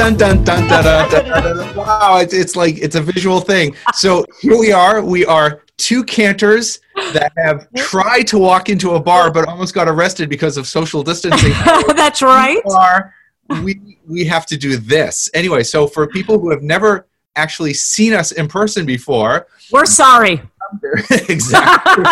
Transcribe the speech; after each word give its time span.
dun 0.00 0.16
dun 0.16 0.42
dun 0.44 0.66
dun 0.66 0.82
dun 0.82 1.10
dun. 1.10 1.10
dun, 1.10 1.42
dun, 1.44 1.56
dun. 1.56 1.76
Wow, 1.76 2.16
it's, 2.16 2.32
it's 2.32 2.56
like 2.56 2.78
it's 2.78 2.96
a 2.96 3.02
visual 3.02 3.38
thing. 3.38 3.76
So 3.92 4.24
here 4.40 4.58
we 4.58 4.72
are. 4.72 5.04
We 5.04 5.26
are 5.26 5.62
two 5.76 6.02
cantors 6.04 6.80
that 7.12 7.32
have 7.36 7.68
tried 7.76 8.22
to 8.28 8.38
walk 8.38 8.70
into 8.70 8.92
a 8.92 9.00
bar 9.00 9.30
but 9.30 9.46
almost 9.46 9.74
got 9.74 9.88
arrested 9.88 10.30
because 10.30 10.56
of 10.56 10.66
social 10.66 11.02
distancing. 11.02 11.52
That's 11.96 12.22
right. 12.22 12.62
Bar, 12.64 13.14
we 13.62 13.98
we 14.06 14.24
have 14.24 14.46
to 14.46 14.56
do 14.56 14.78
this 14.78 15.28
anyway. 15.34 15.62
So 15.62 15.86
for 15.86 16.06
people 16.06 16.38
who 16.38 16.50
have 16.50 16.62
never 16.62 17.06
actually 17.36 17.74
seen 17.74 18.14
us 18.14 18.32
in 18.32 18.48
person 18.48 18.86
before, 18.86 19.48
We're 19.70 19.84
sorry. 19.84 20.40
exactly. 21.28 22.04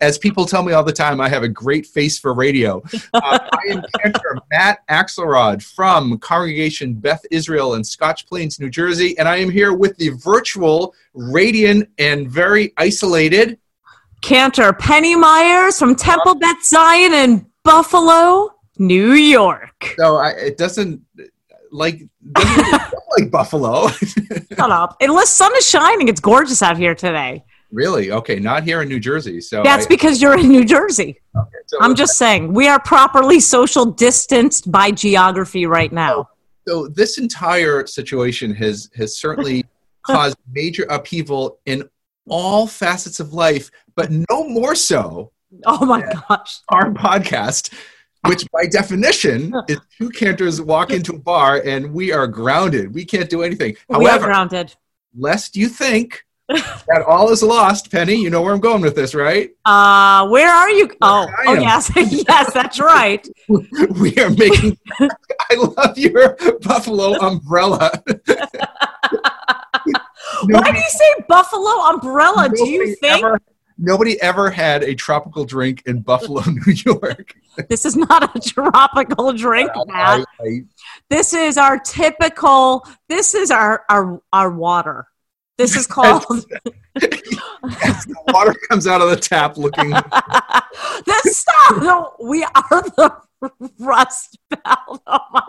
As 0.00 0.18
people 0.18 0.46
tell 0.46 0.62
me 0.62 0.72
all 0.72 0.82
the 0.82 0.92
time, 0.92 1.20
I 1.20 1.28
have 1.28 1.42
a 1.42 1.48
great 1.48 1.86
face 1.86 2.18
for 2.18 2.34
radio. 2.34 2.82
Uh, 3.14 3.38
I 3.52 3.70
am 3.70 3.82
cantor 4.00 4.38
Matt 4.50 4.86
Axelrod 4.88 5.62
from 5.62 6.18
Congregation 6.18 6.94
Beth 6.94 7.24
Israel 7.30 7.74
in 7.74 7.84
Scotch 7.84 8.26
Plains, 8.26 8.60
New 8.60 8.70
Jersey, 8.70 9.16
and 9.18 9.28
I 9.28 9.36
am 9.36 9.50
here 9.50 9.72
with 9.72 9.96
the 9.96 10.10
virtual, 10.10 10.94
radiant, 11.14 11.88
and 11.98 12.28
very 12.30 12.72
isolated. 12.76 13.58
Cantor 14.22 14.72
Penny 14.72 15.14
Myers 15.14 15.78
from 15.78 15.94
Temple 15.94 16.34
Beth 16.36 16.64
Zion 16.64 17.14
in 17.14 17.46
Buffalo, 17.62 18.50
New 18.78 19.12
York. 19.12 19.94
So 19.98 20.16
I, 20.16 20.30
it 20.30 20.56
doesn't 20.56 21.00
like 21.72 22.00
doesn't 22.32 22.56
really 22.56 22.72
look 22.72 22.92
like 23.18 23.30
Buffalo. 23.30 23.88
Shut 24.56 24.70
up. 24.70 24.96
Unless 25.00 25.30
sun 25.32 25.52
is 25.56 25.68
shining, 25.68 26.08
it's 26.08 26.20
gorgeous 26.20 26.62
out 26.62 26.76
here 26.76 26.94
today. 26.94 27.44
really? 27.72 28.10
Okay, 28.12 28.38
not 28.38 28.62
here 28.64 28.82
in 28.82 28.88
New 28.88 29.00
Jersey. 29.00 29.40
So 29.40 29.62
That's 29.62 29.86
I- 29.86 29.88
because 29.88 30.20
you're 30.22 30.38
in 30.38 30.48
New 30.48 30.64
Jersey. 30.64 31.20
okay, 31.36 31.56
so 31.66 31.78
I'm 31.80 31.94
just 31.94 32.16
saying, 32.16 32.52
we 32.54 32.68
are 32.68 32.80
properly 32.80 33.40
social 33.40 33.84
distanced 33.86 34.70
by 34.70 34.90
geography 34.90 35.66
right 35.66 35.92
now. 35.92 36.28
so 36.66 36.88
this 36.88 37.18
entire 37.18 37.86
situation 37.86 38.54
has 38.54 38.88
has 38.96 39.16
certainly 39.18 39.64
caused 40.06 40.36
major 40.52 40.84
upheaval 40.90 41.58
in 41.66 41.82
all 42.28 42.66
facets 42.66 43.20
of 43.20 43.32
life, 43.32 43.70
but 43.94 44.10
no 44.30 44.48
more 44.48 44.74
so 44.74 45.32
Oh 45.64 45.84
my 45.86 46.02
gosh. 46.28 46.60
our 46.70 46.90
podcast, 46.92 47.72
which 48.28 48.46
by 48.52 48.66
definition 48.66 49.52
is 49.68 49.78
two 49.98 50.10
cantors 50.10 50.60
walk 50.60 50.90
into 50.90 51.14
a 51.14 51.18
bar 51.18 51.62
and 51.64 51.92
we 51.92 52.12
are 52.12 52.26
grounded. 52.26 52.94
We 52.94 53.04
can't 53.04 53.28
do 53.30 53.42
anything. 53.42 53.76
we 53.88 53.96
are 53.96 54.00
However, 54.00 54.26
grounded. 54.26 54.74
lest 55.16 55.56
you 55.56 55.68
think 55.68 56.22
that 56.48 57.02
all 57.08 57.30
is 57.30 57.42
lost, 57.42 57.90
Penny, 57.90 58.14
you 58.14 58.30
know 58.30 58.40
where 58.42 58.54
I'm 58.54 58.60
going 58.60 58.80
with 58.80 58.94
this, 58.94 59.14
right? 59.14 59.50
Uh, 59.64 60.28
where 60.28 60.48
are 60.48 60.70
you? 60.70 60.88
Oh, 61.02 61.26
oh 61.46 61.54
yes, 61.54 61.90
yes, 61.96 62.52
that's 62.52 62.78
right. 62.78 63.26
we 63.48 64.16
are 64.18 64.30
making. 64.30 64.78
I 65.00 65.54
love 65.56 65.98
your 65.98 66.36
buffalo 66.62 67.14
umbrella. 67.18 67.90
Why 70.48 70.70
do 70.70 70.76
you 70.78 70.84
say 70.88 71.24
Buffalo 71.28 71.70
umbrella? 71.88 72.48
Do 72.54 72.68
you 72.68 72.94
think 72.96 73.24
ever- 73.24 73.40
nobody 73.78 74.20
ever 74.22 74.50
had 74.50 74.82
a 74.82 74.94
tropical 74.94 75.44
drink 75.44 75.82
in 75.86 76.00
Buffalo, 76.00 76.42
New 76.46 76.72
York? 76.72 77.34
this 77.68 77.84
is 77.84 77.96
not 77.96 78.34
a 78.36 78.40
tropical 78.40 79.32
drink, 79.32 79.70
Matt? 79.86 80.20
I- 80.40 80.44
I- 80.46 80.60
This 81.10 81.32
is 81.32 81.56
our 81.58 81.78
typical. 81.78 82.86
This 83.08 83.34
is 83.34 83.50
our 83.50 83.84
our 83.88 84.20
our 84.32 84.50
water. 84.50 85.06
This 85.58 85.74
is 85.76 85.86
called. 85.86 86.22
the 86.94 88.16
water 88.28 88.54
comes 88.68 88.86
out 88.86 89.00
of 89.00 89.08
the 89.10 89.16
tap, 89.16 89.56
looking. 89.56 89.90
this 91.06 91.38
stop. 91.38 91.82
No, 91.82 92.12
we 92.22 92.42
are 92.44 92.82
the 92.82 93.16
Rust 93.78 94.38
Belt. 94.50 95.02
Oh 95.06 95.18
my! 95.32 95.42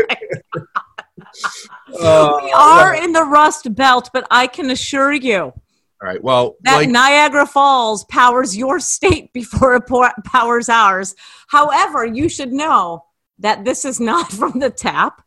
Uh, 2.00 2.40
We 2.44 2.52
are 2.54 2.96
in 2.96 3.12
the 3.12 3.24
Rust 3.24 3.74
Belt, 3.76 4.10
but 4.14 4.26
I 4.32 4.48
can 4.48 4.70
assure 4.70 5.12
you 5.14 5.54
all 6.02 6.08
right. 6.08 6.24
Well, 6.24 6.56
that 6.62 6.76
like 6.76 6.90
Niagara 6.90 7.46
Falls 7.46 8.04
powers 8.06 8.56
your 8.56 8.80
state 8.80 9.34
before 9.40 9.76
it 9.76 9.88
po- 9.88 10.10
powers 10.26 10.70
ours. 10.70 11.16
However, 11.48 12.06
you 12.06 12.30
should 12.30 12.52
know 12.54 13.04
that 13.40 13.66
this 13.66 13.86
is 13.86 14.00
not 14.00 14.32
from 14.40 14.60
the 14.60 14.70
tap. 14.70 15.22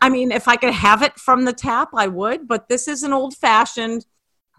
I 0.00 0.08
mean, 0.10 0.30
if 0.30 0.46
I 0.46 0.54
could 0.56 0.72
have 0.72 1.02
it 1.02 1.18
from 1.18 1.44
the 1.44 1.52
tap, 1.52 1.88
I 1.94 2.06
would, 2.06 2.46
but 2.46 2.68
this 2.68 2.86
is 2.86 3.02
an 3.02 3.12
old 3.12 3.36
fashioned 3.36 4.06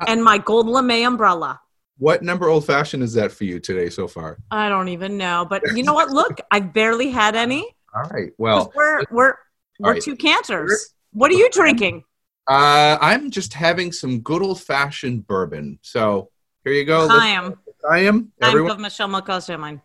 and 0.05 0.21
my 0.21 0.37
gold 0.37 0.67
lame 0.67 1.07
umbrella. 1.07 1.61
what 1.97 2.23
number 2.23 2.49
old 2.49 2.65
fashioned 2.65 3.03
is 3.03 3.13
that 3.13 3.31
for 3.31 3.45
you 3.45 3.57
today 3.61 3.89
so 3.89 4.05
far? 4.05 4.39
I 4.51 4.67
don't 4.67 4.89
even 4.89 5.17
know, 5.17 5.45
but 5.49 5.61
you 5.75 5.83
know 5.83 5.93
what? 5.93 6.09
Look, 6.09 6.41
I've 6.51 6.73
barely 6.73 7.09
had 7.09 7.35
any. 7.45 7.73
All 7.95 8.03
right. 8.11 8.31
Well, 8.37 8.73
we're 8.75 9.03
we're 9.11 9.35
we're 9.79 9.91
right. 9.93 10.01
two 10.01 10.17
cantors. 10.17 10.93
What 11.13 11.31
are 11.31 11.35
you 11.35 11.49
drinking? 11.51 12.03
Uh, 12.47 12.97
I'm 12.99 13.31
just 13.31 13.53
having 13.53 13.91
some 13.91 14.19
good 14.19 14.41
old 14.41 14.61
fashioned 14.61 15.27
bourbon. 15.27 15.79
So 15.81 16.29
here 16.63 16.73
you 16.73 16.85
go. 16.85 17.07
I 17.09 17.27
am. 17.27 17.57
I 17.89 17.99
am. 17.99 18.31
I'm 18.41 18.49
Everyone. 18.49 18.71
of 18.71 18.79
Michelle 18.79 19.09
Mocosta 19.09 19.59
mine. 19.59 19.81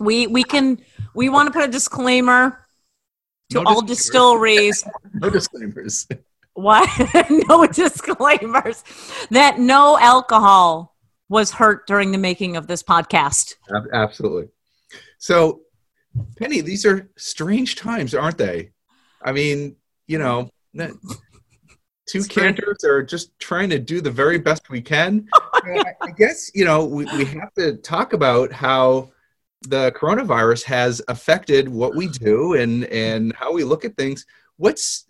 We 0.00 0.26
we 0.26 0.42
can 0.42 0.80
we 1.14 1.28
want 1.28 1.46
to 1.46 1.52
put 1.52 1.68
a 1.68 1.70
disclaimer 1.70 2.66
to 3.50 3.62
No 3.62 3.64
all 3.68 3.82
distilleries. 3.82 4.84
No 5.14 5.30
disclaimers. 5.30 6.06
what? 6.54 6.88
no 7.48 7.66
disclaimers 7.66 8.82
that 9.30 9.58
no 9.58 9.98
alcohol 9.98 10.94
was 11.28 11.52
hurt 11.52 11.86
during 11.86 12.12
the 12.12 12.18
making 12.18 12.56
of 12.56 12.66
this 12.66 12.82
podcast. 12.82 13.54
Absolutely. 13.92 14.48
So, 15.18 15.62
Penny, 16.36 16.60
these 16.60 16.84
are 16.84 17.10
strange 17.16 17.76
times, 17.76 18.14
aren't 18.14 18.38
they? 18.38 18.72
I 19.22 19.32
mean, 19.32 19.76
you 20.06 20.18
know, 20.18 20.50
two 22.06 22.22
Strange. 22.22 22.56
cantors 22.58 22.84
are 22.84 23.02
just 23.02 23.38
trying 23.38 23.70
to 23.70 23.78
do 23.78 24.00
the 24.00 24.10
very 24.10 24.38
best 24.38 24.70
we 24.70 24.80
can. 24.80 25.28
I, 25.54 25.94
I 26.00 26.10
guess, 26.10 26.50
you 26.54 26.64
know, 26.64 26.84
we, 26.84 27.04
we 27.16 27.24
have 27.26 27.52
to 27.54 27.76
talk 27.76 28.12
about 28.12 28.52
how 28.52 29.10
the 29.62 29.92
coronavirus 29.92 30.64
has 30.64 31.00
affected 31.08 31.68
what 31.68 31.94
we 31.94 32.08
do 32.08 32.54
and, 32.54 32.84
and 32.86 33.34
how 33.34 33.52
we 33.52 33.64
look 33.64 33.84
at 33.84 33.96
things. 33.96 34.26
What's 34.56 35.06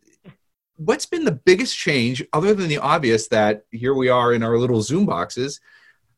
what's 0.77 1.07
been 1.07 1.25
the 1.25 1.33
biggest 1.33 1.77
change 1.77 2.25
other 2.33 2.53
than 2.55 2.69
the 2.69 2.79
obvious 2.79 3.29
that 3.29 3.65
here 3.71 3.95
we 3.95 4.09
are 4.09 4.33
in 4.33 4.43
our 4.43 4.59
little 4.59 4.83
Zoom 4.83 5.07
boxes? 5.07 5.61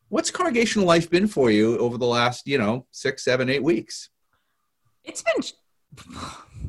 What's 0.08 0.30
congregational 0.30 0.86
life 0.86 1.10
been 1.10 1.26
for 1.26 1.50
you 1.50 1.76
over 1.78 1.98
the 1.98 2.06
last, 2.06 2.46
you 2.46 2.58
know, 2.58 2.86
six, 2.90 3.24
seven, 3.24 3.50
eight 3.50 3.62
weeks? 3.62 4.08
It's 5.04 5.22
been 5.22 5.42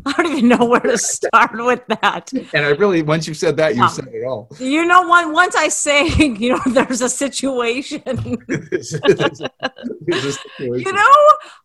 I 0.05 0.13
don't 0.23 0.37
even 0.37 0.47
know 0.47 0.63
where 0.65 0.79
to 0.79 0.97
start 0.97 1.51
with 1.53 1.85
that. 1.87 2.31
And 2.53 2.65
I 2.65 2.69
really, 2.69 3.01
once 3.01 3.27
you 3.27 3.33
said 3.33 3.57
that, 3.57 3.75
you 3.75 3.81
Wow. 3.81 3.87
said 3.87 4.07
it 4.07 4.23
all. 4.25 4.47
You 4.59 4.85
know, 4.85 5.01
one 5.07 5.33
once 5.33 5.55
I 5.55 5.67
say, 5.67 6.07
you 6.17 6.53
know, 6.53 6.61
there's 6.67 7.01
a 7.01 7.09
situation 7.09 8.01
This 8.47 8.93
is- 8.93 9.01
this 10.05 10.23
is- 10.23 10.39
you 10.59 10.93
know 10.93 11.15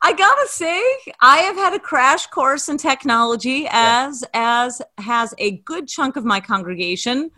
i 0.02 0.12
gotta 0.12 0.46
say 0.48 0.82
i 1.20 1.38
have 1.38 1.54
had 1.56 1.74
a 1.74 1.78
crash 1.78 2.26
course 2.26 2.68
in 2.68 2.76
technology 2.76 3.66
as 3.70 4.24
as 4.34 4.82
has 4.98 5.32
a 5.38 5.58
good 5.58 5.86
chunk 5.86 6.16
of 6.16 6.24
my 6.24 6.41
congregation 6.41 7.30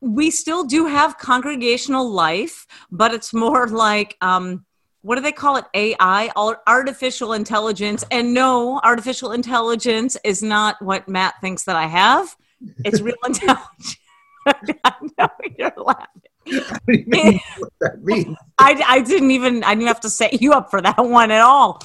we 0.00 0.30
still 0.30 0.64
do 0.64 0.86
have 0.86 1.16
congregational 1.18 2.08
life 2.10 2.66
but 2.90 3.14
it's 3.14 3.32
more 3.32 3.66
like 3.68 4.16
um 4.20 4.65
what 5.06 5.14
do 5.16 5.22
they 5.22 5.32
call 5.32 5.56
it 5.56 5.64
ai 5.74 6.30
artificial 6.66 7.32
intelligence 7.32 8.04
and 8.10 8.34
no 8.34 8.80
artificial 8.82 9.32
intelligence 9.32 10.16
is 10.24 10.42
not 10.42 10.80
what 10.82 11.08
matt 11.08 11.34
thinks 11.40 11.64
that 11.64 11.76
i 11.76 11.86
have 11.86 12.36
it's 12.84 13.00
real 13.00 13.14
intelligence 13.26 13.96
i 14.46 14.92
know 15.18 15.28
you're 15.58 15.72
laughing 15.76 16.22
I 16.48 16.50
don't 16.86 16.94
even 16.94 17.10
know 17.10 17.40
what 17.58 17.72
that 17.80 18.04
means. 18.04 18.36
I, 18.58 18.80
I 18.86 19.00
didn't 19.00 19.32
even 19.32 19.64
I 19.64 19.74
didn't 19.74 19.88
have 19.88 20.02
to 20.02 20.10
set 20.10 20.40
you 20.40 20.52
up 20.52 20.70
for 20.70 20.80
that 20.80 21.04
one 21.04 21.32
at 21.32 21.40
all. 21.40 21.82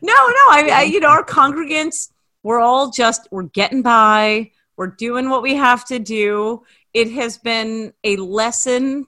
No, 0.00 0.14
no, 0.14 0.46
I, 0.48 0.70
I 0.72 0.82
you 0.84 0.98
know 0.98 1.08
our 1.08 1.22
congregants 1.22 2.08
we're 2.42 2.60
all 2.60 2.90
just 2.90 3.28
we're 3.30 3.42
getting 3.42 3.82
by. 3.82 4.52
We're 4.76 4.86
doing 4.86 5.28
what 5.28 5.42
we 5.42 5.56
have 5.56 5.84
to 5.86 5.98
do. 5.98 6.64
It 6.94 7.10
has 7.12 7.36
been 7.36 7.92
a 8.04 8.16
lesson 8.16 9.06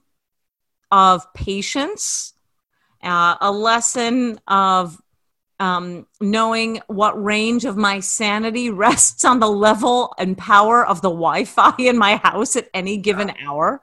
of 0.91 1.33
patience, 1.33 2.33
uh, 3.03 3.35
a 3.41 3.51
lesson 3.51 4.39
of 4.47 4.99
um, 5.59 6.07
knowing 6.19 6.81
what 6.87 7.21
range 7.21 7.65
of 7.65 7.77
my 7.77 7.99
sanity 7.99 8.69
rests 8.71 9.23
on 9.23 9.39
the 9.39 9.49
level 9.49 10.13
and 10.17 10.37
power 10.37 10.85
of 10.85 11.01
the 11.01 11.09
Wi-Fi 11.09 11.75
in 11.79 11.97
my 11.97 12.15
house 12.17 12.55
at 12.55 12.69
any 12.73 12.97
given 12.97 13.31
hour, 13.45 13.81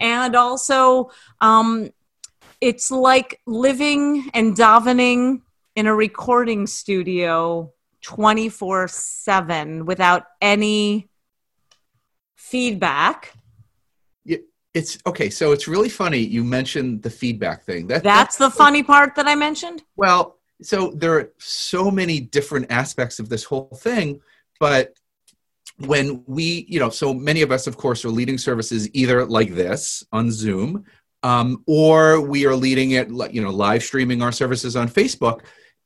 and 0.00 0.34
also 0.34 1.10
um, 1.40 1.90
it's 2.60 2.90
like 2.90 3.40
living 3.46 4.30
and 4.34 4.56
davening 4.56 5.42
in 5.74 5.86
a 5.86 5.94
recording 5.94 6.66
studio 6.66 7.72
24 8.02 8.88
7 8.88 9.86
without 9.86 10.24
any 10.40 11.08
feedback. 12.36 13.32
It's 14.74 14.98
okay. 15.06 15.28
So 15.28 15.52
it's 15.52 15.68
really 15.68 15.88
funny. 15.88 16.18
You 16.18 16.44
mentioned 16.44 17.02
the 17.02 17.10
feedback 17.10 17.64
thing. 17.64 17.86
That, 17.88 18.02
That's 18.02 18.36
the 18.36 18.50
funny 18.50 18.82
part 18.82 19.14
that 19.16 19.26
I 19.26 19.34
mentioned. 19.34 19.82
Well, 19.96 20.38
so 20.62 20.92
there 20.92 21.18
are 21.18 21.32
so 21.38 21.90
many 21.90 22.20
different 22.20 22.70
aspects 22.70 23.18
of 23.18 23.28
this 23.28 23.44
whole 23.44 23.76
thing, 23.80 24.20
but 24.60 24.94
when 25.78 26.22
we, 26.26 26.64
you 26.68 26.78
know, 26.78 26.90
so 26.90 27.12
many 27.12 27.42
of 27.42 27.50
us, 27.50 27.66
of 27.66 27.76
course, 27.76 28.04
are 28.04 28.10
leading 28.10 28.38
services 28.38 28.88
either 28.94 29.24
like 29.26 29.54
this 29.54 30.04
on 30.12 30.30
Zoom, 30.30 30.84
um, 31.22 31.62
or 31.66 32.20
we 32.20 32.46
are 32.46 32.54
leading 32.54 32.92
it, 32.92 33.08
you 33.32 33.42
know, 33.42 33.50
live 33.50 33.82
streaming 33.82 34.22
our 34.22 34.32
services 34.32 34.76
on 34.76 34.88
Facebook. 34.88 35.40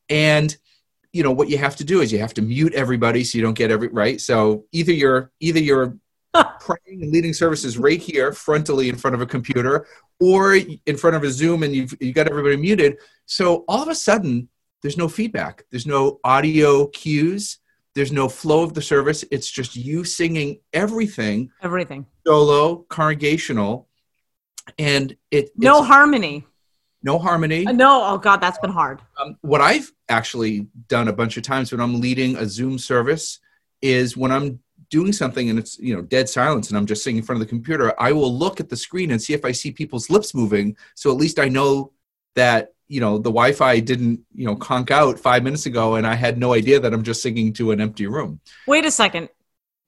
And 0.09 0.56
you 1.12 1.23
know 1.23 1.33
what 1.33 1.49
you 1.49 1.56
have 1.56 1.77
to 1.77 1.85
do 1.85 2.03
is 2.03 2.12
you 2.12 2.19
have 2.19 2.35
to 2.35 2.43
mute 2.43 2.75
everybody 2.75 3.25
so 3.25 3.38
you 3.38 3.43
don't 3.43 3.56
get 3.56 3.71
every 3.71 3.88
right. 3.88 4.21
So 4.21 4.67
either 4.73 4.93
you're 4.93 5.31
either 5.41 5.61
you're 5.61 5.97
praying 6.61 7.03
and 7.03 7.12
leading 7.12 7.33
services 7.33 7.79
right 7.79 8.00
here 8.00 8.31
frontally 8.31 8.88
in 8.88 8.97
front 8.97 9.15
of 9.15 9.21
a 9.21 9.27
computer 9.27 9.87
or 10.21 10.55
in 10.55 10.97
front 10.97 11.17
of 11.17 11.23
a 11.23 11.31
zoom 11.31 11.62
and 11.62 11.75
you've 11.75 11.94
you 12.00 12.12
got 12.12 12.29
everybody 12.29 12.56
muted. 12.56 12.97
So 13.27 13.65
all 13.69 13.83
of 13.83 13.88
a 13.88 13.94
sudden 13.94 14.49
there's 14.83 14.97
no 14.97 15.09
feedback. 15.09 15.65
There's 15.71 15.87
no 15.87 16.21
audio 16.25 16.87
cues. 16.88 17.59
There's 17.94 18.12
no 18.12 18.29
flow 18.29 18.62
of 18.62 18.75
the 18.75 18.83
service. 18.83 19.25
It's 19.31 19.50
just 19.50 19.75
you 19.75 20.05
singing 20.05 20.61
everything 20.73 21.50
everything. 21.62 22.06
solo 22.27 22.77
congregational 22.88 23.88
and 24.79 25.17
it 25.31 25.50
no 25.56 25.83
harmony. 25.83 26.47
No 27.03 27.19
harmony. 27.19 27.67
Uh, 27.67 27.73
no. 27.73 28.03
Oh 28.05 28.19
god 28.19 28.38
that's 28.41 28.59
been 28.59 28.71
hard. 28.71 29.00
Um, 29.21 29.37
what 29.43 29.61
i've 29.61 29.91
actually 30.09 30.67
done 30.88 31.09
a 31.09 31.12
bunch 31.12 31.37
of 31.37 31.43
times 31.43 31.73
when 31.73 31.81
i'm 31.81 32.00
leading 32.00 32.37
a 32.37 32.47
zoom 32.47 32.79
service 32.79 33.41
is 33.83 34.17
when 34.17 34.31
i'm 34.31 34.61
doing 34.91 35.12
something 35.12 35.50
and 35.50 35.59
it's 35.59 35.79
you 35.79 35.94
know 35.94 36.03
dead 36.03 36.29
silence 36.29 36.69
and 36.69 36.77
i'm 36.77 36.87
just 36.87 37.03
sitting 37.03 37.17
in 37.17 37.23
front 37.23 37.41
of 37.41 37.47
the 37.47 37.50
computer 37.50 37.93
i 38.00 38.12
will 38.12 38.33
look 38.33 38.61
at 38.61 38.69
the 38.69 38.77
screen 38.77 39.11
and 39.11 39.21
see 39.21 39.33
if 39.33 39.44
i 39.44 39.53
see 39.53 39.71
people's 39.71 40.11
lips 40.11 40.35
moving. 40.35 40.77
So 40.94 41.11
at 41.11 41.17
least 41.17 41.38
i 41.38 41.49
know 41.49 41.93
that 42.35 42.75
you 42.88 43.00
know 43.00 43.19
the 43.19 43.31
wi-fi 43.31 43.81
didn't 43.81 44.21
you 44.35 44.47
know 44.47 44.56
conk 44.56 44.91
out 44.91 45.19
five 45.19 45.43
minutes 45.43 45.67
ago 45.67 45.97
and 45.97 46.06
i 46.06 46.15
had 46.15 46.38
no 46.38 46.53
idea 46.55 46.79
that 46.81 46.93
i'm 46.93 47.03
just 47.03 47.23
singing 47.23 47.53
to 47.55 47.71
an 47.73 47.81
empty 47.81 48.06
room. 48.06 48.41
Wait 48.67 48.85
a 48.85 48.91
second. 48.91 49.29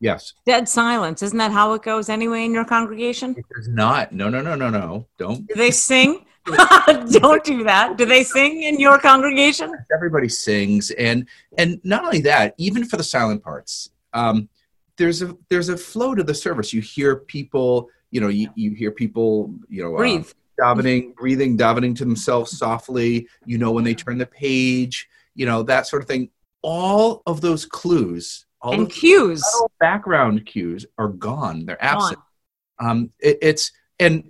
Yes. 0.01 0.35
Dead 0.47 0.69
silence. 0.69 1.23
Isn't 1.23 1.39
that 1.39 1.51
how 1.51 1.73
it 1.73 1.83
goes 1.83 2.09
anyway 2.09 2.45
in 2.45 2.53
your 2.53 2.65
congregation? 2.65 3.35
It's 3.37 3.69
not. 3.69 4.13
No 4.13 4.29
no 4.29 4.41
no 4.41 4.55
no 4.55 4.71
no. 4.71 5.07
Don't. 5.19 5.47
Do 5.47 5.55
they 5.55 5.73
sing? 5.73 6.25
Don't 7.11 7.45
do 7.45 7.65
that. 7.65 7.97
Do 7.99 8.07
they 8.07 8.25
sing 8.25 8.63
in 8.63 8.79
your 8.79 8.99
congregation? 8.99 9.73
Everybody 9.93 10.29
sings. 10.29 10.91
And 10.93 11.27
and 11.57 11.81
not 11.85 12.05
only 12.05 12.21
that 12.23 12.55
even 12.59 12.85
for 12.85 12.97
the 12.97 13.05
silent 13.05 13.43
parts 13.43 13.91
um, 14.13 14.49
there's 14.99 15.23
a 15.23 15.37
there's 15.49 15.69
a 15.69 15.77
flow 15.77 16.15
to 16.15 16.23
the 16.23 16.35
service. 16.35 16.73
You 16.73 16.81
hear 16.81 17.17
people, 17.17 17.89
you 18.11 18.21
know, 18.21 18.29
you, 18.29 18.51
you 18.55 18.73
hear 18.73 18.91
people, 18.91 19.55
you 19.69 19.83
know, 19.83 19.95
uh, 19.95 19.99
breathe. 19.99 20.27
Uh, 20.27 20.35
davening, 20.61 21.15
breathing, 21.15 21.57
davening 21.57 21.97
to 21.97 22.05
themselves 22.05 22.59
softly. 22.59 23.29
You 23.47 23.59
know, 23.59 23.71
when 23.71 23.85
they 23.85 23.95
turn 23.95 24.19
the 24.19 24.27
page, 24.27 25.09
you 25.35 25.47
know, 25.47 25.63
that 25.63 25.87
sort 25.87 26.03
of 26.03 26.09
thing. 26.09 26.31
All 26.61 27.23
of 27.25 27.41
those 27.41 27.65
clues, 27.65 28.45
all 28.61 28.73
and 28.73 28.91
cues, 28.91 29.45
background 29.79 30.45
cues 30.45 30.85
are 30.99 31.09
gone. 31.09 31.65
They're 31.65 31.83
absent. 31.83 32.19
Gone. 32.81 32.91
Um, 32.91 33.13
it, 33.21 33.39
it's 33.41 33.71
and 34.01 34.25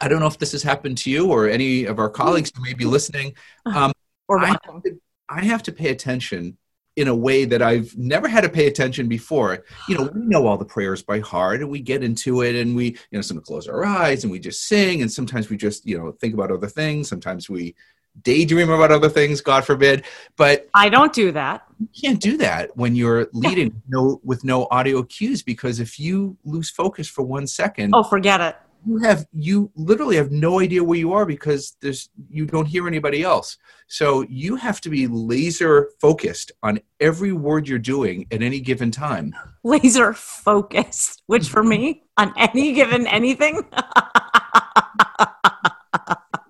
I 0.00 0.08
don't 0.08 0.18
know 0.18 0.26
if 0.26 0.38
this 0.38 0.52
has 0.52 0.64
happened 0.64 0.98
to 0.98 1.10
you 1.10 1.30
or 1.30 1.48
any 1.48 1.84
of 1.84 2.00
our 2.00 2.10
colleagues 2.10 2.50
who 2.54 2.62
may 2.62 2.74
be 2.74 2.84
listening. 2.84 3.34
Um, 3.66 3.92
or 4.28 4.40
I 4.40 4.46
have, 4.46 4.62
to, 4.62 5.00
I 5.28 5.44
have 5.44 5.62
to 5.64 5.72
pay 5.72 5.90
attention 5.90 6.56
in 6.98 7.06
a 7.06 7.14
way 7.14 7.44
that 7.44 7.62
I've 7.62 7.96
never 7.96 8.26
had 8.26 8.40
to 8.40 8.48
pay 8.48 8.66
attention 8.66 9.06
before. 9.06 9.64
You 9.88 9.96
know, 9.96 10.10
we 10.12 10.26
know 10.26 10.48
all 10.48 10.58
the 10.58 10.64
prayers 10.64 11.00
by 11.00 11.20
heart 11.20 11.60
and 11.60 11.70
we 11.70 11.80
get 11.80 12.02
into 12.02 12.42
it 12.42 12.56
and 12.56 12.74
we, 12.74 12.86
you 12.86 12.96
know, 13.12 13.20
sometimes 13.20 13.46
close 13.46 13.68
our 13.68 13.84
eyes 13.84 14.24
and 14.24 14.32
we 14.32 14.40
just 14.40 14.64
sing 14.64 15.00
and 15.00 15.10
sometimes 15.10 15.48
we 15.48 15.56
just, 15.56 15.86
you 15.86 15.96
know, 15.96 16.10
think 16.10 16.34
about 16.34 16.50
other 16.50 16.66
things. 16.66 17.08
Sometimes 17.08 17.48
we 17.48 17.76
daydream 18.22 18.68
about 18.68 18.90
other 18.90 19.08
things, 19.08 19.40
God 19.40 19.64
forbid. 19.64 20.06
But 20.36 20.68
I 20.74 20.88
don't 20.88 21.12
do 21.12 21.30
that. 21.30 21.68
You 21.78 21.88
can't 22.02 22.20
do 22.20 22.36
that 22.38 22.76
when 22.76 22.96
you're 22.96 23.28
leading 23.32 23.80
no 23.86 24.20
with 24.24 24.42
no 24.42 24.66
audio 24.72 25.04
cues 25.04 25.44
because 25.44 25.78
if 25.78 26.00
you 26.00 26.36
lose 26.44 26.68
focus 26.68 27.06
for 27.06 27.22
one 27.22 27.46
second, 27.46 27.92
oh, 27.94 28.02
forget 28.02 28.40
it 28.40 28.56
you 28.88 28.96
have 28.98 29.26
you 29.32 29.70
literally 29.76 30.16
have 30.16 30.32
no 30.32 30.60
idea 30.60 30.82
where 30.82 30.98
you 30.98 31.12
are 31.12 31.26
because 31.26 31.76
there's 31.82 32.08
you 32.30 32.46
don't 32.46 32.64
hear 32.64 32.88
anybody 32.88 33.22
else. 33.22 33.58
So 33.86 34.24
you 34.30 34.56
have 34.56 34.80
to 34.82 34.88
be 34.88 35.06
laser 35.06 35.90
focused 36.00 36.52
on 36.62 36.80
every 36.98 37.32
word 37.32 37.68
you're 37.68 37.78
doing 37.78 38.26
at 38.30 38.42
any 38.42 38.60
given 38.60 38.90
time. 38.90 39.34
Laser 39.62 40.14
focused 40.14 41.22
which 41.26 41.48
for 41.50 41.62
me 41.62 42.04
on 42.16 42.32
any 42.38 42.72
given 42.72 43.06
anything. 43.06 43.62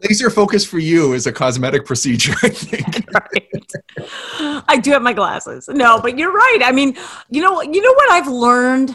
Laser 0.08 0.30
focus 0.30 0.64
for 0.64 0.78
you 0.78 1.14
is 1.14 1.26
a 1.26 1.32
cosmetic 1.32 1.84
procedure 1.84 2.34
i 2.44 2.50
think. 2.50 3.04
Right. 3.18 4.64
i 4.68 4.78
do 4.78 4.92
have 4.92 5.02
my 5.02 5.12
glasses. 5.12 5.68
No 5.68 6.00
but 6.00 6.16
you're 6.16 6.32
right. 6.32 6.60
I 6.62 6.70
mean 6.70 6.96
you 7.30 7.42
know 7.42 7.60
you 7.62 7.82
know 7.82 7.94
what 7.94 8.12
i've 8.12 8.28
learned 8.28 8.94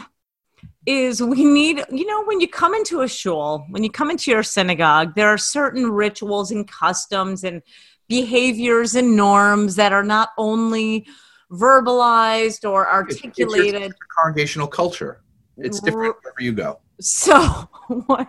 is 0.86 1.22
we 1.22 1.44
need, 1.44 1.82
you 1.90 2.06
know, 2.06 2.24
when 2.24 2.40
you 2.40 2.48
come 2.48 2.74
into 2.74 3.00
a 3.00 3.08
shul, 3.08 3.66
when 3.70 3.82
you 3.82 3.90
come 3.90 4.10
into 4.10 4.30
your 4.30 4.42
synagogue, 4.42 5.14
there 5.14 5.28
are 5.28 5.38
certain 5.38 5.90
rituals 5.90 6.50
and 6.50 6.68
customs 6.68 7.44
and 7.44 7.62
behaviors 8.08 8.94
and 8.94 9.16
norms 9.16 9.76
that 9.76 9.92
are 9.92 10.02
not 10.02 10.30
only 10.36 11.06
verbalized 11.50 12.68
or 12.68 12.90
articulated. 12.90 13.82
It's, 13.82 13.94
it's 13.94 13.98
congregational 14.18 14.66
culture. 14.66 15.20
It's 15.56 15.80
different 15.80 16.16
wherever 16.22 16.40
you 16.40 16.52
go. 16.52 16.80
So, 17.00 17.38
what 18.06 18.28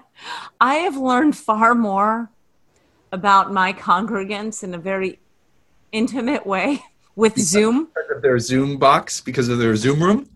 I 0.61 0.75
have 0.75 0.97
learned 0.97 1.35
far 1.35 1.75
more 1.75 2.29
about 3.11 3.51
my 3.51 3.73
congregants 3.73 4.63
in 4.63 4.73
a 4.73 4.77
very 4.77 5.19
intimate 5.91 6.45
way 6.45 6.83
with 7.15 7.35
because 7.35 7.49
Zoom. 7.49 7.85
Because 7.85 8.11
of 8.15 8.21
their 8.21 8.39
Zoom 8.39 8.77
box, 8.77 9.21
because 9.21 9.49
of 9.49 9.57
their 9.57 9.75
Zoom 9.75 10.03
room? 10.03 10.29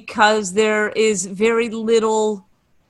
Because 0.00 0.52
there 0.52 0.90
is 0.90 1.24
very 1.24 1.70
little 1.70 2.46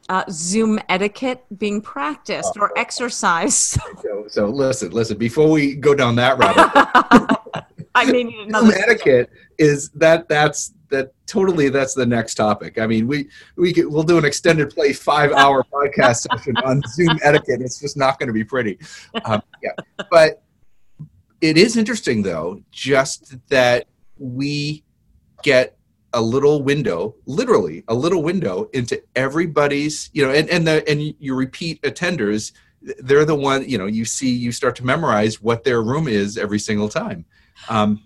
uh, 0.09 0.25
Zoom 0.29 0.81
etiquette 0.89 1.45
being 1.57 1.81
practiced 1.81 2.57
or 2.59 2.71
oh. 2.71 2.81
exercised. 2.81 3.79
So, 4.03 4.25
so, 4.29 4.47
listen, 4.47 4.91
listen. 4.91 5.17
Before 5.17 5.49
we 5.49 5.77
go 5.77 5.95
down 5.95 6.17
that 6.17 6.37
rabbit, 6.39 7.65
I 7.95 8.11
mean, 8.11 8.51
Zoom 8.51 8.71
etiquette 8.73 9.31
is 9.57 9.91
that 9.91 10.29
that's 10.29 10.75
that 10.91 11.13
totally 11.27 11.69
that's 11.69 11.95
the 11.95 12.07
next 12.07 12.35
topic. 12.35 12.79
I 12.79 12.87
mean, 12.87 13.07
we 13.07 13.29
we 13.57 13.73
get, 13.73 13.89
we'll 13.89 14.03
do 14.03 14.19
an 14.19 14.25
extended 14.25 14.71
play 14.71 14.93
five 14.93 15.33
hour 15.43 15.65
podcast 15.73 16.27
session 16.29 16.57
on 16.59 16.83
Zoom 16.89 17.19
etiquette. 17.23 17.61
It's 17.61 17.81
just 17.81 17.97
not 17.97 18.19
going 18.19 18.27
to 18.27 18.33
be 18.33 18.45
pretty. 18.45 18.79
Um, 19.25 19.43
yeah, 19.63 19.71
but 20.11 20.43
it 21.41 21.57
is 21.57 21.77
interesting 21.77 22.23
though, 22.23 22.61
just 22.73 23.37
that 23.49 23.87
we 24.19 24.85
get 25.43 25.76
a 26.17 26.21
little 26.21 26.63
window, 26.63 27.15
literally 27.27 27.85
a 27.89 27.95
little 27.95 28.23
window 28.23 28.69
into 28.73 29.01
everybody's, 29.15 30.11
you 30.15 30.25
know, 30.25 30.33
and, 30.33 30.49
and 30.49 30.67
the 30.67 30.83
and 30.89 31.15
you 31.19 31.35
repeat 31.35 31.81
attenders, 31.83 32.53
they're 33.01 33.27
the 33.27 33.35
one, 33.35 33.69
you 33.69 33.77
know, 33.77 33.85
you 33.87 34.05
see 34.05 34.33
you 34.35 34.51
start 34.51 34.75
to 34.77 34.85
memorize 34.85 35.43
what 35.43 35.63
their 35.63 35.83
room 35.83 36.09
is 36.09 36.39
every 36.39 36.59
single 36.59 36.89
time. 36.89 37.27
Um, 37.69 38.03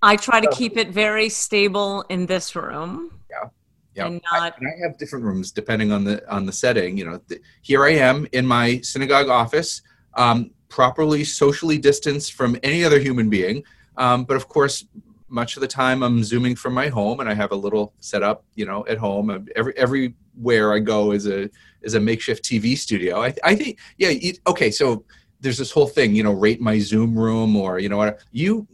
I 0.00 0.16
try 0.16 0.40
to 0.40 0.50
keep 0.52 0.78
it 0.78 0.88
very 0.88 1.28
stable 1.28 2.02
in 2.08 2.24
this 2.24 2.56
room. 2.56 3.20
Yeah. 3.28 3.50
Yeah. 3.94 4.06
And 4.06 4.22
not... 4.32 4.40
I, 4.40 4.56
and 4.56 4.66
I 4.66 4.88
have 4.88 4.96
different 4.96 5.26
rooms 5.26 5.52
depending 5.52 5.92
on 5.92 6.02
the 6.04 6.16
on 6.34 6.46
the 6.46 6.52
setting. 6.52 6.96
You 6.96 7.04
know, 7.04 7.20
the, 7.28 7.40
here 7.60 7.84
I 7.84 7.90
am 7.90 8.26
in 8.32 8.46
my 8.46 8.80
synagogue 8.80 9.28
office, 9.28 9.82
um, 10.14 10.50
properly 10.70 11.24
socially 11.24 11.76
distanced 11.76 12.32
from 12.32 12.56
any 12.62 12.84
other 12.84 12.98
human 12.98 13.28
being. 13.28 13.64
Um, 13.98 14.24
but 14.24 14.36
of 14.38 14.48
course, 14.48 14.86
much 15.30 15.56
of 15.56 15.60
the 15.60 15.68
time 15.68 16.02
I'm 16.02 16.22
zooming 16.22 16.56
from 16.56 16.74
my 16.74 16.88
home, 16.88 17.20
and 17.20 17.28
I 17.28 17.34
have 17.34 17.52
a 17.52 17.56
little 17.56 17.94
setup, 18.00 18.44
you 18.54 18.66
know, 18.66 18.84
at 18.86 18.98
home. 18.98 19.48
Every 19.56 19.76
everywhere 19.76 20.74
I 20.74 20.80
go 20.80 21.12
is 21.12 21.26
a 21.26 21.48
is 21.82 21.94
a 21.94 22.00
makeshift 22.00 22.44
TV 22.44 22.76
studio. 22.76 23.22
I, 23.22 23.34
I 23.44 23.54
think, 23.54 23.78
yeah. 23.96 24.08
It, 24.10 24.40
okay, 24.46 24.70
so 24.70 25.04
there's 25.40 25.56
this 25.56 25.70
whole 25.70 25.86
thing, 25.86 26.14
you 26.14 26.22
know, 26.22 26.32
rate 26.32 26.60
my 26.60 26.78
Zoom 26.78 27.18
room, 27.18 27.56
or 27.56 27.78
you 27.78 27.88
know, 27.88 27.96
what 27.96 28.20
you 28.32 28.66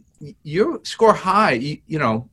you 0.43 0.81
score 0.83 1.13
high. 1.13 1.53
You, 1.53 1.77
you 1.87 1.99
know, 1.99 2.29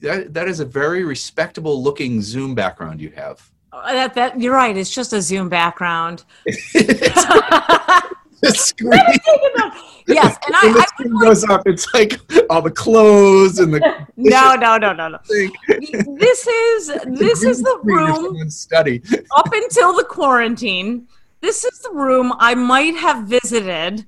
that 0.00 0.34
that 0.34 0.48
is 0.48 0.60
a 0.60 0.64
very 0.64 1.04
respectable 1.04 1.82
looking 1.82 2.22
Zoom 2.22 2.54
background 2.54 3.00
you 3.00 3.10
have. 3.10 3.50
Uh, 3.72 3.92
that, 3.92 4.14
that 4.14 4.40
you're 4.40 4.54
right. 4.54 4.76
It's 4.76 4.90
just 4.90 5.12
a 5.12 5.20
Zoom 5.20 5.48
background. 5.48 6.24
the 8.42 8.50
screen. 8.52 8.92
yes, 10.06 10.36
and 10.46 10.54
I, 10.54 10.72
the 10.72 10.82
screen 10.82 11.16
I 11.16 11.20
goes 11.20 11.44
up. 11.44 11.62
It's 11.66 11.92
like 11.92 12.20
all 12.48 12.62
the 12.62 12.70
clothes 12.70 13.58
and 13.58 13.74
the. 13.74 13.80
no, 14.16 14.54
no, 14.54 14.78
no, 14.78 14.92
no, 14.92 15.08
no. 15.08 15.18
this 15.26 16.46
is 16.46 16.92
this 17.06 17.42
is 17.42 17.62
the 17.62 17.80
room. 17.82 18.48
Study 18.48 19.02
up 19.36 19.50
until 19.52 19.94
the 19.94 20.04
quarantine. 20.04 21.08
This 21.40 21.64
is 21.64 21.80
the 21.80 21.90
room 21.90 22.32
I 22.38 22.54
might 22.54 22.96
have 22.96 23.26
visited 23.26 24.06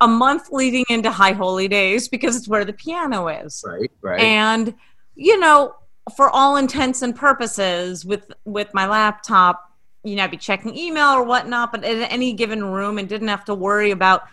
a 0.00 0.08
month 0.08 0.50
leading 0.50 0.84
into 0.88 1.10
High 1.10 1.32
Holy 1.32 1.68
Days 1.68 2.08
because 2.08 2.36
it's 2.36 2.48
where 2.48 2.64
the 2.64 2.72
piano 2.72 3.28
is. 3.28 3.64
Right, 3.66 3.90
right. 4.00 4.20
And 4.20 4.74
you 5.14 5.38
know, 5.38 5.74
for 6.16 6.30
all 6.30 6.56
intents 6.56 7.02
and 7.02 7.14
purposes, 7.14 8.04
with 8.04 8.32
with 8.44 8.72
my 8.72 8.86
laptop 8.86 9.67
you 10.04 10.16
know, 10.16 10.28
be 10.28 10.36
checking 10.36 10.76
email 10.76 11.08
or 11.08 11.22
whatnot, 11.22 11.72
but 11.72 11.84
in 11.84 12.02
any 12.02 12.32
given 12.32 12.64
room 12.64 12.98
and 12.98 13.08
didn't 13.08 13.28
have 13.28 13.44
to 13.46 13.54
worry 13.54 13.90
about, 13.90 14.24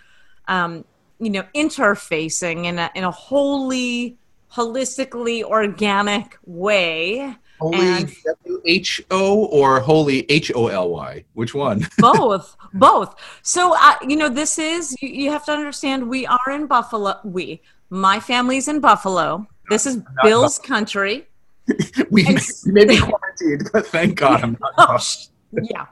um, 0.48 0.86
you 1.20 1.30
know, 1.30 1.44
interfacing 1.56 2.66
in 2.66 2.80
a, 2.80 2.92
in 2.96 3.04
a 3.04 3.12
wholly, 3.12 4.18
holistically 4.52 5.44
organic 5.44 6.38
way. 6.46 7.36
Holy 7.60 7.78
W 7.80 8.62
H 8.66 9.02
O 9.12 9.46
or 9.46 9.80
holy 9.80 10.30
H 10.30 10.52
O 10.54 10.68
L 10.68 10.90
Y? 10.90 11.24
Which 11.34 11.56
one? 11.56 11.88
both 11.98 12.58
both 12.74 13.16
so 13.44 13.74
uh, 13.78 13.96
you 14.06 14.18
know 14.18 14.28
this 14.28 14.60
is 14.60 14.94
you, 15.02 15.08
you 15.08 15.32
have 15.32 15.46
to 15.46 15.54
understand 15.54 16.10
we 16.10 16.28
are 16.28 16.52
in 16.52 16.68
buffalo 16.68 17.18
we 17.24 17.62
my 17.90 18.20
family's 18.20 18.68
in 18.68 18.82
buffalo 18.82 19.48
this 19.70 19.86
is 19.86 20.02
Bills 20.22 20.60
country 20.60 21.26
we, 22.12 22.26
And- 22.26 22.40
we 22.66 22.72
may 22.72 22.86
be 22.86 23.00
quarantined, 23.00 23.70
but 23.74 23.88
thank 23.88 24.16
God 24.16 24.44
I'm 24.44 24.58
not. 24.78 25.28
yeah. 25.64 25.86